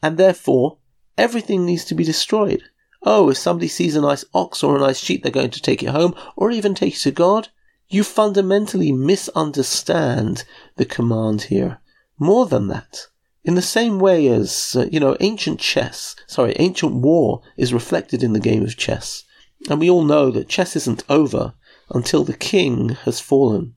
and 0.00 0.16
therefore 0.16 0.78
everything 1.18 1.66
needs 1.66 1.84
to 1.86 1.94
be 1.94 2.04
destroyed. 2.04 2.62
Oh, 3.02 3.30
if 3.30 3.38
somebody 3.38 3.68
sees 3.68 3.96
a 3.96 4.00
nice 4.00 4.24
ox 4.32 4.62
or 4.62 4.76
a 4.76 4.80
nice 4.80 4.98
sheep, 4.98 5.22
they're 5.22 5.32
going 5.32 5.50
to 5.50 5.60
take 5.60 5.82
it 5.82 5.90
home 5.90 6.14
or 6.36 6.50
even 6.50 6.74
take 6.74 6.94
it 6.94 7.00
to 7.00 7.10
God. 7.10 7.48
You 7.88 8.04
fundamentally 8.04 8.92
misunderstand 8.92 10.44
the 10.76 10.84
command 10.84 11.42
here. 11.42 11.80
More 12.18 12.46
than 12.46 12.68
that, 12.68 13.06
in 13.44 13.54
the 13.54 13.62
same 13.62 13.98
way 13.98 14.26
as, 14.28 14.74
uh, 14.76 14.86
you 14.90 14.98
know, 14.98 15.16
ancient 15.20 15.60
chess, 15.60 16.16
sorry, 16.26 16.54
ancient 16.58 16.94
war 16.94 17.42
is 17.56 17.74
reflected 17.74 18.22
in 18.22 18.32
the 18.32 18.40
game 18.40 18.64
of 18.64 18.76
chess. 18.76 19.24
And 19.68 19.80
we 19.80 19.90
all 19.90 20.04
know 20.04 20.30
that 20.30 20.48
chess 20.48 20.76
isn't 20.76 21.04
over 21.08 21.54
until 21.90 22.24
the 22.24 22.36
king 22.36 22.90
has 23.04 23.20
fallen. 23.20 23.74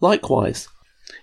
Likewise, 0.00 0.68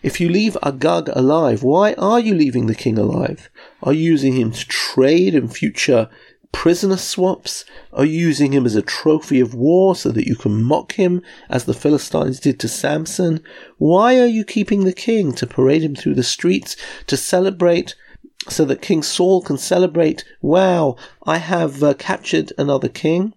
if 0.04 0.20
you 0.20 0.30
leave 0.30 0.58
Agag 0.64 1.10
alive, 1.10 1.64
why 1.64 1.94
are 1.94 2.20
you 2.20 2.34
leaving 2.34 2.68
the 2.68 2.76
king 2.76 2.98
alive? 2.98 3.50
Are 3.84 3.94
you 3.94 4.04
using 4.04 4.34
him 4.34 4.52
to 4.52 4.68
trade 4.68 5.36
in 5.36 5.48
future 5.48 6.10
prisoner 6.52 6.98
swaps? 6.98 7.66
Are 7.94 8.06
using 8.06 8.54
him 8.54 8.66
as 8.66 8.76
a 8.76 8.82
trophy 8.82 9.40
of 9.40 9.54
war 9.54 9.96
so 9.96 10.10
that 10.12 10.28
you 10.28 10.36
can 10.36 10.64
mock 10.64 10.94
him 10.94 11.22
as 11.50 11.66
the 11.66 11.74
Philistines 11.74 12.40
did 12.40 12.60
to 12.60 12.68
Samson? 12.68 13.44
Why 13.78 14.20
are 14.20 14.28
you 14.28 14.44
keeping 14.44 14.84
the 14.84 14.94
king 14.94 15.34
to 15.34 15.48
parade 15.48 15.84
him 15.84 15.96
through 15.96 16.16
the 16.16 16.24
streets 16.24 16.76
to 17.08 17.18
celebrate 17.18 17.96
so 18.50 18.66
that 18.66 18.82
King 18.82 19.04
Saul 19.04 19.42
can 19.42 19.58
celebrate, 19.58 20.24
wow, 20.42 20.96
I 21.26 21.38
have 21.38 21.84
uh, 21.84 21.94
captured 21.94 22.54
another 22.58 22.90
king? 22.90 23.34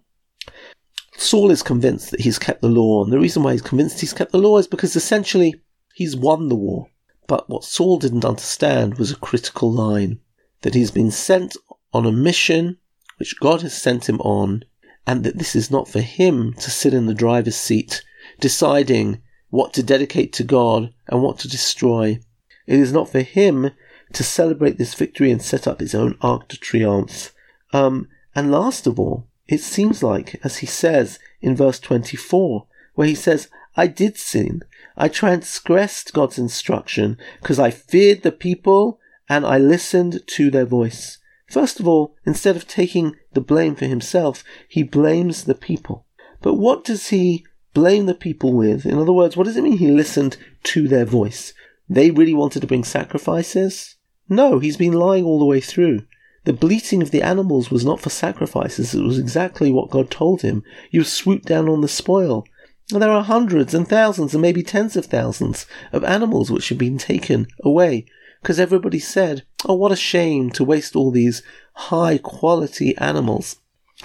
Saul 1.17 1.51
is 1.51 1.63
convinced 1.63 2.11
that 2.11 2.21
he's 2.21 2.39
kept 2.39 2.61
the 2.61 2.67
law, 2.67 3.03
and 3.03 3.11
the 3.11 3.19
reason 3.19 3.43
why 3.43 3.53
he's 3.53 3.61
convinced 3.61 4.01
he's 4.01 4.13
kept 4.13 4.31
the 4.31 4.37
law 4.37 4.57
is 4.57 4.67
because 4.67 4.95
essentially 4.95 5.55
he's 5.93 6.15
won 6.15 6.49
the 6.49 6.55
war. 6.55 6.89
But 7.27 7.49
what 7.49 7.63
Saul 7.63 7.97
didn't 7.97 8.25
understand 8.25 8.97
was 8.97 9.11
a 9.11 9.15
critical 9.15 9.71
line 9.71 10.19
that 10.61 10.75
he's 10.75 10.91
been 10.91 11.11
sent 11.11 11.55
on 11.93 12.05
a 12.05 12.11
mission 12.11 12.77
which 13.17 13.39
God 13.39 13.61
has 13.61 13.79
sent 13.79 14.09
him 14.09 14.19
on, 14.21 14.63
and 15.07 15.23
that 15.23 15.37
this 15.37 15.55
is 15.55 15.71
not 15.71 15.87
for 15.87 16.01
him 16.01 16.53
to 16.53 16.71
sit 16.71 16.93
in 16.93 17.05
the 17.05 17.13
driver's 17.13 17.55
seat, 17.55 18.03
deciding 18.39 19.21
what 19.49 19.73
to 19.73 19.83
dedicate 19.83 20.33
to 20.33 20.43
God 20.43 20.93
and 21.07 21.21
what 21.21 21.39
to 21.39 21.47
destroy. 21.47 22.19
It 22.67 22.79
is 22.79 22.91
not 22.91 23.09
for 23.09 23.21
him 23.21 23.71
to 24.13 24.23
celebrate 24.23 24.77
this 24.77 24.93
victory 24.93 25.31
and 25.31 25.41
set 25.41 25.67
up 25.67 25.79
his 25.79 25.95
own 25.95 26.17
arc 26.21 26.47
de 26.47 26.57
triomphe. 26.57 27.31
Um, 27.73 28.07
and 28.35 28.51
last 28.51 28.87
of 28.87 28.99
all, 28.99 29.27
it 29.47 29.61
seems 29.61 30.01
like, 30.01 30.39
as 30.43 30.57
he 30.57 30.65
says 30.65 31.19
in 31.41 31.55
verse 31.55 31.79
24, 31.79 32.65
where 32.95 33.07
he 33.07 33.15
says, 33.15 33.49
I 33.77 33.87
did 33.87 34.17
sin. 34.17 34.61
I 34.97 35.09
transgressed 35.09 36.13
God's 36.13 36.39
instruction 36.39 37.17
because 37.41 37.59
I 37.59 37.69
feared 37.69 38.23
the 38.23 38.31
people 38.31 38.99
and 39.27 39.45
I 39.45 39.57
listened 39.57 40.21
to 40.27 40.49
their 40.49 40.65
voice. 40.65 41.17
First 41.47 41.79
of 41.79 41.87
all, 41.87 42.15
instead 42.25 42.55
of 42.55 42.67
taking 42.67 43.15
the 43.33 43.41
blame 43.41 43.75
for 43.75 43.85
himself, 43.85 44.43
he 44.67 44.83
blames 44.83 45.43
the 45.43 45.55
people. 45.55 46.05
But 46.41 46.55
what 46.55 46.83
does 46.83 47.09
he 47.09 47.45
blame 47.73 48.07
the 48.07 48.15
people 48.15 48.53
with? 48.53 48.85
In 48.85 48.97
other 48.97 49.11
words, 49.11 49.37
what 49.37 49.45
does 49.45 49.57
it 49.57 49.63
mean 49.63 49.77
he 49.77 49.91
listened 49.91 50.37
to 50.63 50.87
their 50.87 51.05
voice? 51.05 51.53
They 51.87 52.11
really 52.11 52.33
wanted 52.33 52.61
to 52.61 52.67
bring 52.67 52.83
sacrifices? 52.83 53.95
No, 54.27 54.59
he's 54.59 54.77
been 54.77 54.93
lying 54.93 55.23
all 55.23 55.39
the 55.39 55.45
way 55.45 55.59
through. 55.59 56.01
The 56.45 56.53
bleating 56.53 57.01
of 57.01 57.11
the 57.11 57.21
animals 57.21 57.71
was 57.71 57.85
not 57.85 57.99
for 57.99 58.09
sacrifices, 58.09 58.93
it 58.93 59.03
was 59.03 59.19
exactly 59.19 59.71
what 59.71 59.89
God 59.89 60.09
told 60.09 60.41
him. 60.41 60.63
You 60.91 61.03
swoop 61.03 61.43
down 61.43 61.69
on 61.69 61.81
the 61.81 61.87
spoil. 61.87 62.45
And 62.91 63.01
there 63.01 63.09
are 63.09 63.23
hundreds 63.23 63.73
and 63.73 63.87
thousands 63.87 64.33
and 64.33 64.41
maybe 64.41 64.61
tens 64.61 64.95
of 64.95 65.05
thousands 65.07 65.65
of 65.91 66.03
animals 66.03 66.51
which 66.51 66.69
have 66.69 66.77
been 66.77 66.99
taken 66.99 67.47
away 67.63 68.05
because 68.45 68.59
everybody 68.59 68.99
said, 68.99 69.43
oh, 69.65 69.73
what 69.73 69.91
a 69.91 69.95
shame 69.95 70.51
to 70.51 70.63
waste 70.63 70.95
all 70.95 71.09
these 71.09 71.41
high 71.73 72.19
quality 72.19 72.95
animals. 72.99 73.55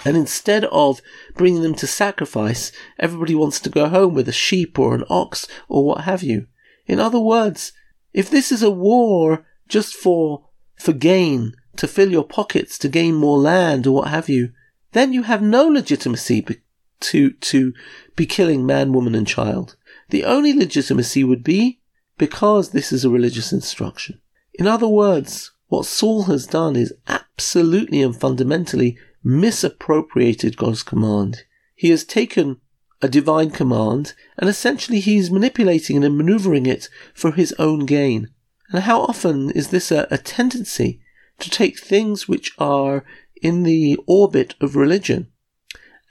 And 0.03 0.17
instead 0.17 0.65
of 0.71 0.99
bringing 1.35 1.61
them 1.61 1.75
to 1.75 1.85
sacrifice, 1.85 2.71
everybody 2.97 3.35
wants 3.35 3.59
to 3.59 3.69
go 3.69 3.87
home 3.87 4.15
with 4.15 4.27
a 4.27 4.31
sheep 4.31 4.79
or 4.79 4.95
an 4.95 5.03
ox 5.11 5.47
or 5.69 5.85
what 5.85 6.05
have 6.05 6.23
you. 6.23 6.47
In 6.87 6.99
other 6.99 7.19
words, 7.19 7.71
if 8.13 8.31
this 8.31 8.51
is 8.51 8.63
a 8.63 8.71
war 8.71 9.45
just 9.67 9.93
for, 9.93 10.49
for 10.75 10.93
gain, 10.93 11.53
to 11.75 11.87
fill 11.87 12.09
your 12.09 12.25
pockets, 12.25 12.79
to 12.79 12.89
gain 12.89 13.13
more 13.13 13.37
land 13.37 13.85
or 13.85 13.93
what 13.93 14.07
have 14.07 14.27
you, 14.27 14.53
then 14.93 15.13
you 15.13 15.21
have 15.21 15.43
no 15.43 15.67
legitimacy 15.67 16.43
to, 16.99 17.29
to 17.29 17.73
be 18.15 18.25
killing 18.25 18.65
man, 18.65 18.91
woman 18.91 19.13
and 19.13 19.27
child. 19.27 19.75
The 20.09 20.25
only 20.25 20.51
legitimacy 20.51 21.23
would 21.23 21.43
be 21.43 21.79
because 22.17 22.69
this 22.69 22.91
is 22.91 23.05
a 23.05 23.09
religious 23.11 23.53
instruction. 23.53 24.19
In 24.53 24.67
other 24.67 24.87
words, 24.87 25.51
what 25.67 25.85
Saul 25.85 26.23
has 26.23 26.45
done 26.45 26.75
is 26.75 26.93
absolutely 27.07 28.01
and 28.01 28.15
fundamentally 28.15 28.97
misappropriated 29.23 30.57
God's 30.57 30.83
command. 30.83 31.43
He 31.75 31.89
has 31.89 32.03
taken 32.03 32.59
a 33.01 33.09
divine 33.09 33.51
command 33.51 34.13
and 34.37 34.49
essentially 34.49 34.99
he 34.99 35.17
is 35.17 35.31
manipulating 35.31 36.03
and 36.03 36.17
maneuvering 36.17 36.65
it 36.65 36.89
for 37.13 37.31
his 37.31 37.53
own 37.57 37.85
gain. 37.85 38.29
And 38.71 38.83
how 38.83 39.01
often 39.01 39.51
is 39.51 39.69
this 39.69 39.91
a, 39.91 40.07
a 40.11 40.17
tendency 40.17 41.01
to 41.39 41.49
take 41.49 41.79
things 41.79 42.27
which 42.27 42.53
are 42.57 43.03
in 43.41 43.63
the 43.63 43.97
orbit 44.07 44.55
of 44.61 44.75
religion 44.75 45.31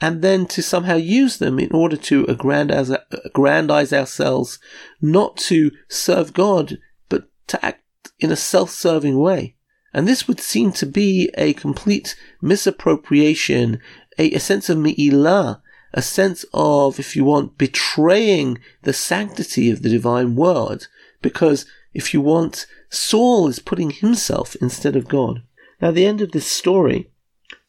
and 0.01 0.23
then 0.23 0.47
to 0.47 0.63
somehow 0.63 0.97
use 0.97 1.37
them 1.37 1.59
in 1.59 1.71
order 1.73 1.97
to 1.97 2.25
aggrandize, 2.25 2.91
aggrandize 3.25 3.93
ourselves, 3.93 4.59
not 5.01 5.37
to 5.37 5.71
serve 5.89 6.33
God, 6.33 6.79
but 7.09 7.29
to 7.49 7.65
act 7.65 7.80
in 8.21 8.31
a 8.31 8.37
self-serving 8.37 9.19
way. 9.19 9.57
And 9.93 10.07
this 10.07 10.29
would 10.29 10.41
seem 10.41 10.73
to 10.73 10.87
be 10.87 11.31
a 11.37 11.53
complete 11.55 12.17
misappropriation, 12.41 13.81
a, 14.19 14.31
a 14.33 14.39
sense 14.39 14.69
of 14.69 14.79
mi'ilah, 14.79 15.61
a 15.93 16.03
sense 16.03 16.45
of, 16.55 17.01
if 17.01 17.17
you 17.17 17.25
want, 17.25 17.59
betraying 17.59 18.59
the 18.83 18.93
sanctity 18.93 19.71
of 19.71 19.83
the 19.83 19.89
divine 19.89 20.37
word, 20.37 20.87
because 21.21 21.67
if 21.93 22.15
you 22.15 22.21
want, 22.21 22.67
Saul 22.89 23.49
is 23.49 23.59
putting 23.59 23.91
himself 23.91 24.55
instead 24.61 24.95
of 24.95 25.09
God. 25.09 25.43
Now, 25.83 25.91
the 25.91 26.07
end 26.07 26.21
of 26.21 26.31
this 26.31 26.47
story, 26.47 27.11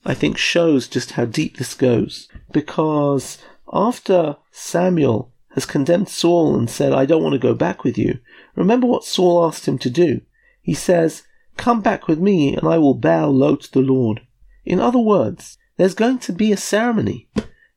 I 0.05 0.13
think, 0.13 0.37
shows 0.37 0.87
just 0.87 1.11
how 1.11 1.25
deep 1.25 1.57
this 1.57 1.73
goes, 1.73 2.27
because 2.51 3.39
after 3.73 4.37
Samuel 4.51 5.31
has 5.55 5.65
condemned 5.65 6.09
Saul 6.09 6.55
and 6.55 6.69
said, 6.69 6.93
I 6.93 7.05
don't 7.05 7.23
want 7.23 7.33
to 7.33 7.39
go 7.39 7.55
back 7.55 7.83
with 7.83 7.97
you, 7.97 8.19
remember 8.55 8.85
what 8.85 9.03
Saul 9.03 9.45
asked 9.45 9.67
him 9.67 9.79
to 9.79 9.89
do. 9.89 10.21
He 10.61 10.73
says, 10.73 11.23
Come 11.57 11.81
back 11.81 12.07
with 12.07 12.19
me 12.19 12.55
and 12.55 12.67
I 12.67 12.77
will 12.77 12.95
bow 12.95 13.27
low 13.27 13.55
to 13.55 13.71
the 13.71 13.81
Lord. 13.81 14.21
In 14.65 14.79
other 14.79 14.99
words, 14.99 15.57
there's 15.77 15.95
going 15.95 16.19
to 16.19 16.33
be 16.33 16.51
a 16.51 16.57
ceremony. 16.57 17.27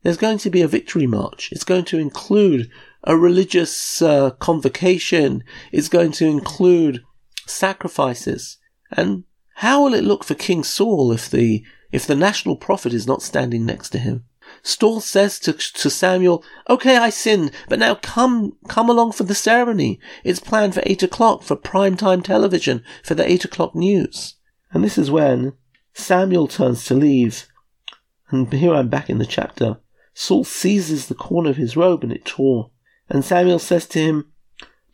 There's 0.03 0.17
going 0.17 0.37
to 0.39 0.49
be 0.49 0.61
a 0.61 0.67
victory 0.67 1.07
march. 1.07 1.51
It's 1.51 1.63
going 1.63 1.85
to 1.85 1.97
include 1.97 2.69
a 3.03 3.17
religious 3.17 4.01
uh, 4.01 4.31
convocation. 4.31 5.43
It's 5.71 5.89
going 5.89 6.11
to 6.13 6.25
include 6.25 7.03
sacrifices. 7.47 8.57
And 8.91 9.23
how 9.55 9.83
will 9.83 9.93
it 9.93 10.03
look 10.03 10.23
for 10.23 10.35
King 10.35 10.63
Saul 10.63 11.11
if 11.11 11.29
the 11.29 11.63
if 11.91 12.05
the 12.05 12.15
national 12.15 12.57
prophet 12.57 12.93
is 12.93 13.07
not 13.07 13.21
standing 13.21 13.65
next 13.65 13.89
to 13.91 13.97
him? 13.97 14.25
Saul 14.63 14.99
says 14.99 15.39
to, 15.39 15.53
to 15.53 15.89
Samuel, 15.89 16.43
Okay, 16.69 16.97
I 16.97 17.09
sinned, 17.09 17.51
but 17.69 17.79
now 17.79 17.95
come, 17.95 18.57
come 18.67 18.89
along 18.89 19.11
for 19.11 19.23
the 19.23 19.35
ceremony. 19.35 19.99
It's 20.23 20.39
planned 20.39 20.73
for 20.73 20.83
eight 20.85 21.03
o'clock 21.03 21.43
for 21.43 21.55
prime 21.55 21.95
time 21.95 22.21
television 22.21 22.83
for 23.03 23.15
the 23.15 23.29
eight 23.29 23.45
o'clock 23.45 23.75
news. 23.75 24.35
And 24.71 24.83
this 24.83 24.97
is 24.97 25.11
when 25.11 25.53
Samuel 25.93 26.47
turns 26.47 26.83
to 26.85 26.93
leave. 26.93 27.47
And 28.29 28.51
here 28.51 28.73
I'm 28.73 28.89
back 28.89 29.09
in 29.09 29.19
the 29.19 29.25
chapter. 29.25 29.77
Saul 30.13 30.43
seizes 30.43 31.07
the 31.07 31.15
corner 31.15 31.49
of 31.49 31.57
his 31.57 31.77
robe 31.77 32.03
and 32.03 32.11
it 32.11 32.25
tore. 32.25 32.71
And 33.09 33.23
Samuel 33.23 33.59
says 33.59 33.85
to 33.87 33.99
him, 33.99 34.31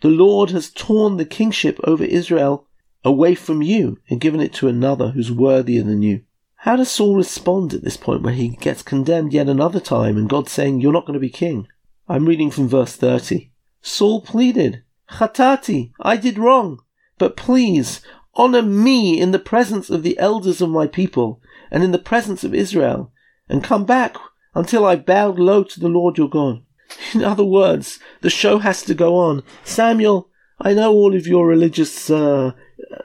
The 0.01 0.09
Lord 0.09 0.49
has 0.51 0.69
torn 0.69 1.17
the 1.17 1.25
kingship 1.25 1.79
over 1.83 2.03
Israel 2.03 2.67
away 3.03 3.35
from 3.35 3.61
you 3.61 3.99
and 4.09 4.21
given 4.21 4.41
it 4.41 4.53
to 4.55 4.67
another 4.67 5.09
who's 5.09 5.31
worthier 5.31 5.83
than 5.83 6.01
you. 6.01 6.23
How 6.61 6.75
does 6.75 6.91
Saul 6.91 7.15
respond 7.15 7.73
at 7.73 7.81
this 7.81 7.97
point 7.97 8.21
when 8.21 8.35
he 8.35 8.49
gets 8.49 8.83
condemned 8.83 9.33
yet 9.33 9.49
another 9.49 9.79
time 9.79 10.15
and 10.15 10.29
God 10.29 10.47
saying, 10.47 10.79
You're 10.79 10.93
not 10.93 11.07
going 11.07 11.15
to 11.15 11.19
be 11.19 11.27
king? 11.27 11.67
I'm 12.07 12.27
reading 12.27 12.51
from 12.51 12.67
verse 12.67 12.95
30. 12.95 13.51
Saul 13.81 14.21
pleaded, 14.21 14.83
Chatati, 15.09 15.91
I 15.99 16.17
did 16.17 16.37
wrong, 16.37 16.77
but 17.17 17.35
please 17.35 18.01
honor 18.35 18.61
me 18.61 19.19
in 19.19 19.31
the 19.31 19.39
presence 19.39 19.89
of 19.89 20.03
the 20.03 20.19
elders 20.19 20.61
of 20.61 20.69
my 20.69 20.85
people 20.85 21.41
and 21.71 21.83
in 21.83 21.91
the 21.93 21.97
presence 21.97 22.43
of 22.43 22.53
Israel, 22.53 23.11
and 23.49 23.63
come 23.63 23.83
back 23.83 24.15
until 24.53 24.85
I 24.85 24.97
bowed 24.97 25.39
low 25.39 25.63
to 25.63 25.79
the 25.79 25.89
Lord 25.89 26.19
your 26.19 26.29
God. 26.29 26.61
In 27.15 27.23
other 27.23 27.43
words, 27.43 27.97
the 28.21 28.29
show 28.29 28.59
has 28.59 28.83
to 28.83 28.93
go 28.93 29.15
on. 29.15 29.41
Samuel, 29.63 30.29
I 30.63 30.73
know 30.75 30.93
all 30.93 31.15
of 31.15 31.25
your 31.25 31.47
religious 31.47 32.09
uh, 32.11 32.51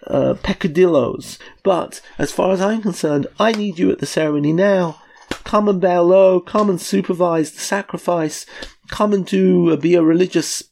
uh, 0.06 0.34
peccadillos, 0.42 1.38
but 1.62 2.02
as 2.18 2.30
far 2.30 2.52
as 2.52 2.60
I'm 2.60 2.82
concerned, 2.82 3.26
I 3.40 3.52
need 3.52 3.78
you 3.78 3.90
at 3.90 3.98
the 3.98 4.06
ceremony 4.06 4.52
now. 4.52 5.00
Come 5.44 5.68
and 5.68 5.80
bow 5.80 6.02
low, 6.02 6.40
come 6.40 6.68
and 6.68 6.80
supervise 6.80 7.52
the 7.52 7.60
sacrifice, 7.60 8.44
come 8.88 9.14
and 9.14 9.24
do 9.24 9.70
uh, 9.70 9.76
be 9.76 9.94
a 9.94 10.02
religious 10.02 10.64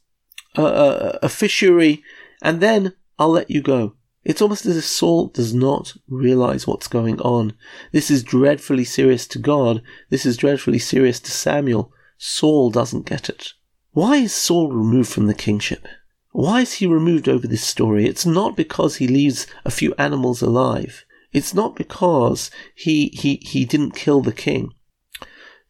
uh, 0.57 0.63
uh, 0.63 1.19
officiary, 1.23 2.03
and 2.41 2.61
then 2.61 2.93
I'll 3.17 3.31
let 3.31 3.49
you 3.49 3.61
go. 3.61 3.95
It's 4.23 4.41
almost 4.41 4.65
as 4.65 4.77
if 4.77 4.85
Saul 4.85 5.27
does 5.27 5.53
not 5.53 5.93
realize 6.07 6.67
what's 6.67 6.87
going 6.87 7.19
on. 7.21 7.53
This 7.93 8.11
is 8.11 8.23
dreadfully 8.23 8.83
serious 8.83 9.27
to 9.27 9.39
God. 9.39 9.81
This 10.09 10.25
is 10.25 10.37
dreadfully 10.37 10.79
serious 10.79 11.19
to 11.21 11.31
Samuel. 11.31 11.91
Saul 12.17 12.69
doesn't 12.69 13.05
get 13.07 13.27
it. 13.27 13.53
Why 13.91 14.17
is 14.17 14.33
Saul 14.33 14.71
removed 14.71 15.09
from 15.09 15.27
the 15.27 15.33
kingship? 15.33 15.87
Why 16.35 16.63
is 16.63 16.73
he 16.73 16.85
removed 16.85 17.29
over 17.29 17.47
this 17.47 17.63
story? 17.63 18.05
It's 18.05 18.25
not 18.25 18.57
because 18.57 18.97
he 18.97 19.07
leaves 19.07 19.47
a 19.63 19.71
few 19.71 19.95
animals 19.97 20.41
alive. 20.41 21.05
It's 21.31 21.53
not 21.53 21.77
because 21.77 22.51
he, 22.75 23.07
he, 23.13 23.37
he 23.37 23.63
didn't 23.63 23.95
kill 23.95 24.19
the 24.19 24.33
king. 24.33 24.73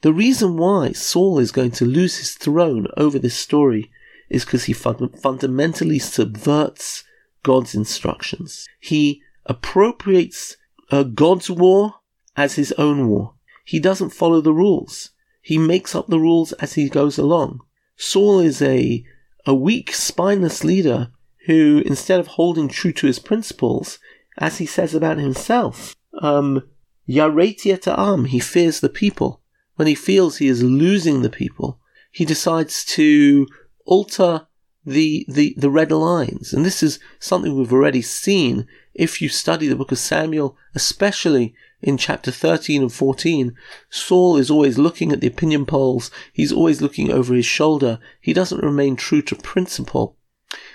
The 0.01 0.11
reason 0.11 0.57
why 0.57 0.93
Saul 0.93 1.37
is 1.37 1.51
going 1.51 1.69
to 1.73 1.85
lose 1.85 2.17
his 2.17 2.33
throne 2.33 2.87
over 2.97 3.19
this 3.19 3.37
story 3.37 3.91
is 4.27 4.43
because 4.43 4.63
he 4.63 4.73
fund- 4.73 5.19
fundamentally 5.21 5.99
subverts 5.99 7.03
God's 7.43 7.75
instructions. 7.75 8.65
He 8.79 9.21
appropriates 9.45 10.57
uh, 10.89 11.03
God's 11.03 11.47
war 11.47 11.97
as 12.35 12.55
his 12.55 12.71
own 12.79 13.07
war. 13.07 13.35
He 13.65 13.79
doesn't 13.79 14.13
follow 14.13 14.41
the 14.41 14.51
rules. 14.51 15.11
He 15.43 15.59
makes 15.59 15.93
up 15.93 16.07
the 16.07 16.19
rules 16.19 16.53
as 16.53 16.73
he 16.73 16.89
goes 16.89 17.19
along. 17.19 17.59
Saul 17.97 18.39
is 18.39 18.63
a, 18.63 19.05
a 19.45 19.53
weak, 19.53 19.93
spineless 19.93 20.63
leader 20.63 21.09
who, 21.45 21.83
instead 21.85 22.19
of 22.19 22.27
holding 22.27 22.67
true 22.67 22.93
to 22.93 23.07
his 23.07 23.19
principles, 23.19 23.99
as 24.37 24.57
he 24.57 24.65
says 24.65 24.93
about 24.93 25.17
himself, 25.17 25.95
um, 26.21 26.63
Yareti 27.07 28.27
he 28.27 28.39
fears 28.39 28.79
the 28.79 28.89
people. 28.89 29.41
When 29.75 29.87
he 29.87 29.95
feels 29.95 30.37
he 30.37 30.47
is 30.47 30.63
losing 30.63 31.21
the 31.21 31.29
people, 31.29 31.79
he 32.11 32.25
decides 32.25 32.85
to 32.85 33.45
alter 33.85 34.47
the, 34.85 35.25
the, 35.27 35.53
the 35.57 35.69
red 35.69 35.91
lines. 35.91 36.53
And 36.53 36.65
this 36.65 36.81
is 36.81 36.99
something 37.19 37.55
we've 37.55 37.73
already 37.73 38.01
seen 38.01 38.67
if 38.93 39.21
you 39.21 39.29
study 39.29 39.67
the 39.67 39.75
book 39.75 39.91
of 39.91 39.97
Samuel, 39.99 40.57
especially 40.73 41.53
in 41.85 41.97
chapter 41.97 42.31
13 42.31 42.81
and 42.81 42.91
14. 42.91 43.55
Saul 43.91 44.37
is 44.37 44.49
always 44.49 44.79
looking 44.79 45.11
at 45.11 45.21
the 45.21 45.27
opinion 45.27 45.67
polls. 45.67 46.09
He's 46.33 46.51
always 46.51 46.81
looking 46.81 47.11
over 47.11 47.35
his 47.35 47.45
shoulder. 47.45 47.99
He 48.19 48.33
doesn't 48.33 48.63
remain 48.63 48.95
true 48.95 49.21
to 49.21 49.35
principle. 49.35 50.17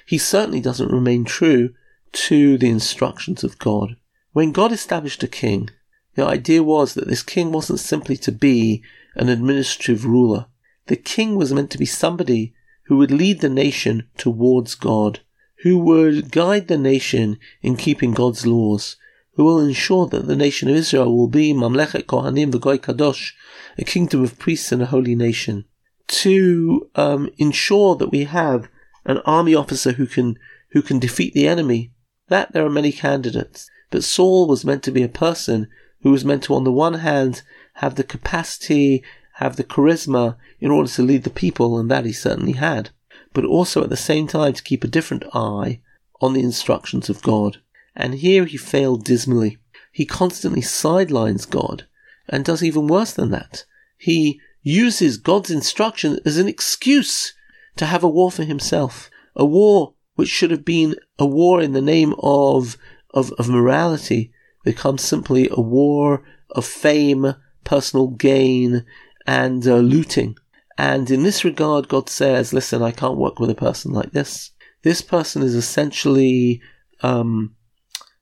He 0.06 0.18
certainly 0.18 0.60
doesn't 0.60 0.92
remain 0.92 1.24
true 1.24 1.74
to 2.12 2.56
the 2.56 2.70
instructions 2.70 3.42
of 3.42 3.58
God. 3.58 3.96
When 4.32 4.52
God 4.52 4.70
established 4.70 5.24
a 5.24 5.28
king, 5.28 5.70
the 6.14 6.24
idea 6.24 6.62
was 6.62 6.94
that 6.94 7.08
this 7.08 7.24
king 7.24 7.50
wasn't 7.50 7.80
simply 7.80 8.16
to 8.18 8.30
be 8.30 8.84
an 9.16 9.28
administrative 9.28 10.04
ruler. 10.04 10.46
The 10.86 10.96
king 10.96 11.34
was 11.34 11.52
meant 11.52 11.72
to 11.72 11.78
be 11.78 11.86
somebody 11.86 12.54
who 12.84 12.96
would 12.98 13.10
lead 13.10 13.40
the 13.40 13.48
nation 13.48 14.08
towards 14.16 14.76
God, 14.76 15.20
who 15.62 15.76
would 15.78 16.30
guide 16.30 16.68
the 16.68 16.78
nation 16.78 17.38
in 17.62 17.76
keeping 17.76 18.12
God's 18.12 18.46
laws, 18.46 18.96
who 19.34 19.44
will 19.44 19.60
ensure 19.60 20.06
that 20.06 20.26
the 20.26 20.36
nation 20.36 20.68
of 20.68 20.76
Israel 20.76 21.16
will 21.16 21.28
be 21.28 21.52
Mamlechet 21.52 22.04
Kohanim 22.04 22.52
V'Goy 22.52 22.78
Kadosh, 22.78 23.32
a 23.78 23.84
kingdom 23.84 24.22
of 24.22 24.38
priests 24.38 24.72
and 24.72 24.82
a 24.82 24.86
holy 24.86 25.14
nation, 25.14 25.64
to 26.08 26.90
um, 26.96 27.30
ensure 27.38 27.94
that 27.96 28.10
we 28.10 28.24
have 28.24 28.68
an 29.04 29.18
army 29.18 29.54
officer 29.54 29.92
who 29.92 30.06
can 30.06 30.36
who 30.72 30.82
can 30.82 30.98
defeat 30.98 31.34
the 31.34 31.48
enemy. 31.48 31.92
That 32.28 32.52
there 32.52 32.64
are 32.64 32.70
many 32.70 32.92
candidates, 32.92 33.68
but 33.90 34.04
Saul 34.04 34.46
was 34.46 34.64
meant 34.64 34.82
to 34.84 34.92
be 34.92 35.02
a 35.02 35.08
person 35.08 35.68
who 36.02 36.10
was 36.10 36.24
meant 36.24 36.44
to, 36.44 36.54
on 36.54 36.64
the 36.64 36.72
one 36.72 36.94
hand, 36.94 37.42
have 37.74 37.96
the 37.96 38.04
capacity 38.04 39.02
have 39.40 39.56
the 39.56 39.64
charisma 39.64 40.36
in 40.60 40.70
order 40.70 40.88
to 40.90 41.02
lead 41.02 41.24
the 41.24 41.30
people, 41.30 41.78
and 41.78 41.90
that 41.90 42.04
he 42.04 42.12
certainly 42.12 42.52
had, 42.52 42.90
but 43.32 43.44
also 43.44 43.82
at 43.82 43.88
the 43.88 43.96
same 43.96 44.26
time 44.26 44.52
to 44.52 44.62
keep 44.62 44.84
a 44.84 44.88
different 44.88 45.24
eye 45.32 45.80
on 46.20 46.34
the 46.34 46.42
instructions 46.42 47.08
of 47.08 47.22
God. 47.22 47.56
And 47.94 48.14
here 48.14 48.44
he 48.44 48.56
failed 48.56 49.04
dismally. 49.04 49.58
He 49.92 50.06
constantly 50.06 50.62
sidelines 50.62 51.46
God, 51.46 51.86
and 52.28 52.44
does 52.44 52.62
even 52.62 52.86
worse 52.86 53.12
than 53.12 53.30
that. 53.30 53.64
He 53.96 54.40
uses 54.62 55.16
God's 55.16 55.50
instruction 55.50 56.18
as 56.24 56.36
an 56.36 56.48
excuse 56.48 57.34
to 57.76 57.86
have 57.86 58.04
a 58.04 58.08
war 58.08 58.30
for 58.30 58.44
himself, 58.44 59.10
a 59.34 59.44
war 59.44 59.94
which 60.14 60.28
should 60.28 60.50
have 60.50 60.64
been 60.64 60.94
a 61.18 61.26
war 61.26 61.60
in 61.60 61.72
the 61.72 61.80
name 61.80 62.14
of, 62.18 62.76
of, 63.12 63.32
of 63.32 63.48
morality, 63.48 64.32
becomes 64.64 65.02
simply 65.02 65.48
a 65.50 65.60
war 65.60 66.22
of 66.50 66.64
fame, 66.64 67.34
personal 67.64 68.08
gain, 68.08 68.84
and 69.26 69.66
uh, 69.66 69.76
looting. 69.76 70.36
And 70.76 71.10
in 71.10 71.22
this 71.22 71.44
regard, 71.44 71.88
God 71.88 72.08
says, 72.08 72.52
listen, 72.52 72.82
I 72.82 72.90
can't 72.90 73.18
work 73.18 73.38
with 73.38 73.50
a 73.50 73.54
person 73.54 73.92
like 73.92 74.12
this. 74.12 74.50
This 74.82 75.02
person 75.02 75.42
is 75.42 75.54
essentially 75.54 76.60
um, 77.02 77.54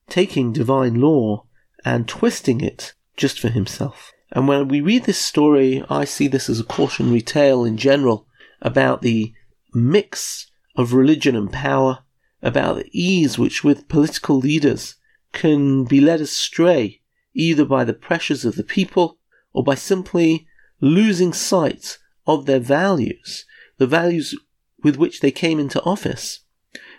taking 0.09 0.53
divine 0.53 1.01
law 1.01 1.45
and 1.85 2.09
twisting 2.09 2.61
it 2.61 2.95
just 3.17 3.39
for 3.39 3.49
himself. 3.49 4.13
And 4.33 4.47
when 4.47 4.69
we 4.69 4.81
read 4.81 5.05
this 5.05 5.19
story, 5.19 5.83
I 5.89 6.05
see 6.05 6.29
this 6.29 6.49
as 6.49 6.61
a 6.61 6.65
cautionary 6.65 7.23
tale 7.23 7.65
in 7.65 7.77
general 7.77 8.27
about 8.61 9.03
the 9.03 9.33
mix 9.75 10.51
of 10.77 10.93
religion 10.93 11.35
and 11.35 11.53
power, 11.53 12.01
about 12.43 12.77
the 12.77 12.91
ease 12.93 13.39
which 13.39 13.65
with 13.65 13.89
political 13.89 14.37
leaders 14.37 14.97
can 15.33 15.85
be 15.85 16.01
led 16.01 16.21
astray 16.21 17.01
either 17.35 17.65
by 17.65 17.85
the 17.85 17.95
pressures 17.95 18.45
of 18.45 18.57
the 18.57 18.65
people 18.65 19.19
or 19.53 19.63
by 19.63 19.75
simply 19.75 20.47
losing 20.81 21.33
sight 21.33 21.99
of 22.27 22.47
their 22.47 22.61
values, 22.61 23.45
the 23.79 23.87
values 23.87 24.35
with 24.83 24.97
which 24.97 25.21
they 25.21 25.31
came 25.31 25.59
into 25.59 25.83
office. 25.83 26.41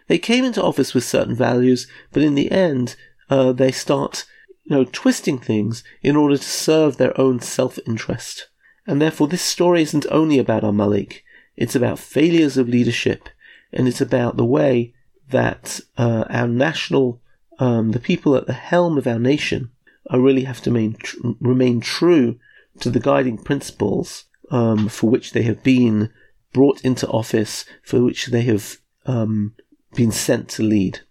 They 0.10 0.18
came 0.18 0.44
into 0.44 0.64
office 0.64 0.96
with 0.96 1.04
certain 1.04 1.36
values, 1.36 1.88
but 2.12 2.24
in 2.24 2.34
the 2.34 2.52
end, 2.52 2.96
uh, 3.30 3.52
they 3.54 3.72
start, 3.72 4.26
you 4.64 4.76
know, 4.76 4.84
twisting 4.84 5.38
things 5.38 5.84
in 6.02 6.16
order 6.16 6.36
to 6.36 6.44
serve 6.44 6.98
their 6.98 7.18
own 7.22 7.40
self-interest. 7.42 8.50
And 8.88 9.00
therefore, 9.00 9.28
this 9.28 9.44
story 9.44 9.84
isn't 9.84 10.08
only 10.10 10.40
about 10.40 10.64
Amalek, 10.64 11.24
it's 11.56 11.76
about 11.76 12.00
failures 12.00 12.58
of 12.58 12.68
leadership, 12.68 13.30
and 13.72 13.88
it's 13.88 14.02
about 14.02 14.36
the 14.36 14.46
way 14.46 14.96
that 15.30 15.80
uh, 15.96 16.26
our 16.28 16.48
national, 16.48 17.22
um, 17.60 17.92
the 17.92 18.00
people 18.00 18.36
at 18.36 18.48
the 18.48 18.54
helm 18.54 18.98
of 18.98 19.06
our 19.06 19.20
nation, 19.20 19.70
uh, 20.12 20.20
really 20.20 20.46
have 20.46 20.60
to 20.62 20.72
remain, 20.72 20.96
tr- 20.96 21.18
remain 21.40 21.82
true 21.82 22.40
to 22.80 22.90
the 22.90 23.00
guiding 23.00 23.38
principles 23.38 24.26
um, 24.50 24.90
for 24.90 25.08
which 25.08 25.34
they 25.34 25.44
have 25.44 25.62
been 25.62 26.12
brought 26.52 26.82
into 26.82 27.08
office, 27.10 27.64
for 27.84 28.02
which 28.02 28.28
they 28.28 28.42
have 28.42 28.78
um, 29.06 29.54
been 29.94 30.12
sent 30.12 30.50
to 30.50 30.64
lead. 30.64 31.02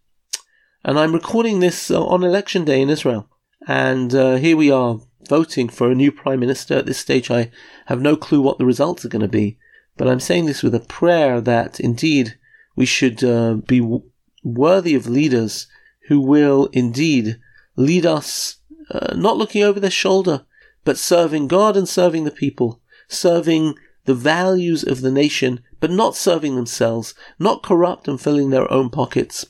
And 0.85 0.99
I'm 0.99 1.13
recording 1.13 1.61
this 1.61 1.91
uh, 1.91 2.05
on 2.05 2.23
election 2.23 2.65
day 2.65 2.81
in 2.81 2.91
Israel. 2.91 3.29
And 3.67 4.15
uh, 4.15 4.37
here 4.37 4.57
we 4.57 4.71
are 4.71 5.01
voting 5.29 5.69
for 5.69 5.91
a 5.91 5.95
new 5.95 6.13
prime 6.13 6.41
minister. 6.41 6.75
At 6.75 6.87
this 6.87 6.99
stage, 6.99 7.31
I 7.31 7.51
have 7.87 8.01
no 8.01 8.17
clue 8.17 8.41
what 8.41 8.59
the 8.59 8.65
results 8.65 9.05
are 9.05 9.09
going 9.11 9.23
to 9.23 9.29
be. 9.29 9.59
But 9.97 10.09
I'm 10.09 10.21
saying 10.21 10.47
this 10.47 10.63
with 10.63 10.75
a 10.75 10.81
prayer 10.81 11.41
that 11.41 11.81
indeed 11.81 12.39
we 12.77 12.87
should 12.87 13.25
uh, 13.25 13.55
be 13.55 13.81
w- 13.81 14.05
worthy 14.45 14.95
of 14.95 15.09
leaders 15.09 15.67
who 16.07 16.21
will 16.21 16.67
indeed 16.73 17.39
lead 17.77 18.07
us, 18.07 18.59
uh, 18.91 19.15
not 19.15 19.37
looking 19.37 19.63
over 19.63 19.81
their 19.81 19.91
shoulder, 19.91 20.47
but 20.85 20.97
serving 20.97 21.49
God 21.49 21.77
and 21.77 21.89
serving 21.89 22.25
the 22.25 22.31
people, 22.31 22.81
serving 23.09 23.75
the 24.09 24.15
values 24.15 24.83
of 24.83 25.03
the 25.03 25.11
nation, 25.11 25.61
but 25.81 25.91
not 25.91 26.17
serving 26.17 26.57
themselves, 26.57 27.13
not 27.39 27.63
corrupt 27.63 28.09
and 28.09 28.19
filling 28.19 28.49
their 28.49 28.73
own 28.73 28.89
pockets. 28.89 29.45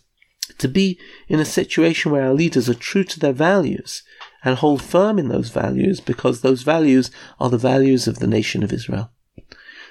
To 0.58 0.66
be 0.66 0.98
in 1.28 1.38
a 1.38 1.44
situation 1.44 2.10
where 2.10 2.24
our 2.24 2.34
leaders 2.34 2.68
are 2.68 2.74
true 2.74 3.04
to 3.04 3.20
their 3.20 3.32
values 3.32 4.02
and 4.42 4.56
hold 4.56 4.82
firm 4.82 5.16
in 5.16 5.28
those 5.28 5.50
values 5.50 6.00
because 6.00 6.40
those 6.40 6.62
values 6.62 7.12
are 7.38 7.48
the 7.48 7.56
values 7.56 8.08
of 8.08 8.18
the 8.18 8.26
nation 8.26 8.64
of 8.64 8.72
Israel. 8.72 9.12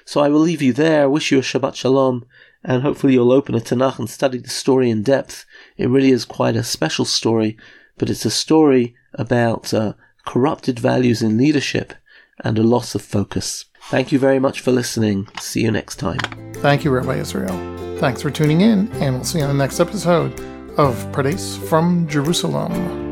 So 0.04 0.20
I 0.20 0.28
will 0.28 0.40
leave 0.40 0.60
you 0.60 0.74
there, 0.74 1.08
wish 1.08 1.32
you 1.32 1.38
a 1.38 1.40
Shabbat 1.40 1.74
Shalom, 1.74 2.26
and 2.62 2.82
hopefully 2.82 3.14
you'll 3.14 3.32
open 3.32 3.54
a 3.54 3.60
Tanakh 3.60 3.98
and 3.98 4.10
study 4.10 4.36
the 4.36 4.50
story 4.50 4.90
in 4.90 5.02
depth. 5.02 5.46
It 5.78 5.88
really 5.88 6.10
is 6.10 6.26
quite 6.26 6.56
a 6.56 6.62
special 6.62 7.06
story, 7.06 7.56
but 7.96 8.10
it's 8.10 8.26
a 8.26 8.30
story 8.30 8.94
about 9.14 9.72
uh, 9.72 9.94
corrupted 10.26 10.78
values 10.78 11.22
in 11.22 11.38
leadership, 11.38 11.94
and 12.44 12.58
a 12.58 12.62
loss 12.62 12.94
of 12.94 13.00
focus. 13.00 13.64
Thank 13.88 14.12
you 14.12 14.18
very 14.18 14.38
much 14.38 14.60
for 14.60 14.70
listening. 14.70 15.28
See 15.40 15.62
you 15.62 15.70
next 15.70 15.96
time. 15.96 16.18
Thank 16.56 16.84
you, 16.84 16.90
Rabbi 16.90 17.16
Israel. 17.16 17.56
Thanks 17.98 18.20
for 18.20 18.30
tuning 18.30 18.60
in, 18.60 18.92
and 18.94 19.14
we'll 19.14 19.24
see 19.24 19.38
you 19.38 19.44
on 19.44 19.56
the 19.56 19.64
next 19.64 19.80
episode 19.80 20.38
of 20.78 20.94
Pardes 21.10 21.56
from 21.68 22.06
Jerusalem. 22.06 23.07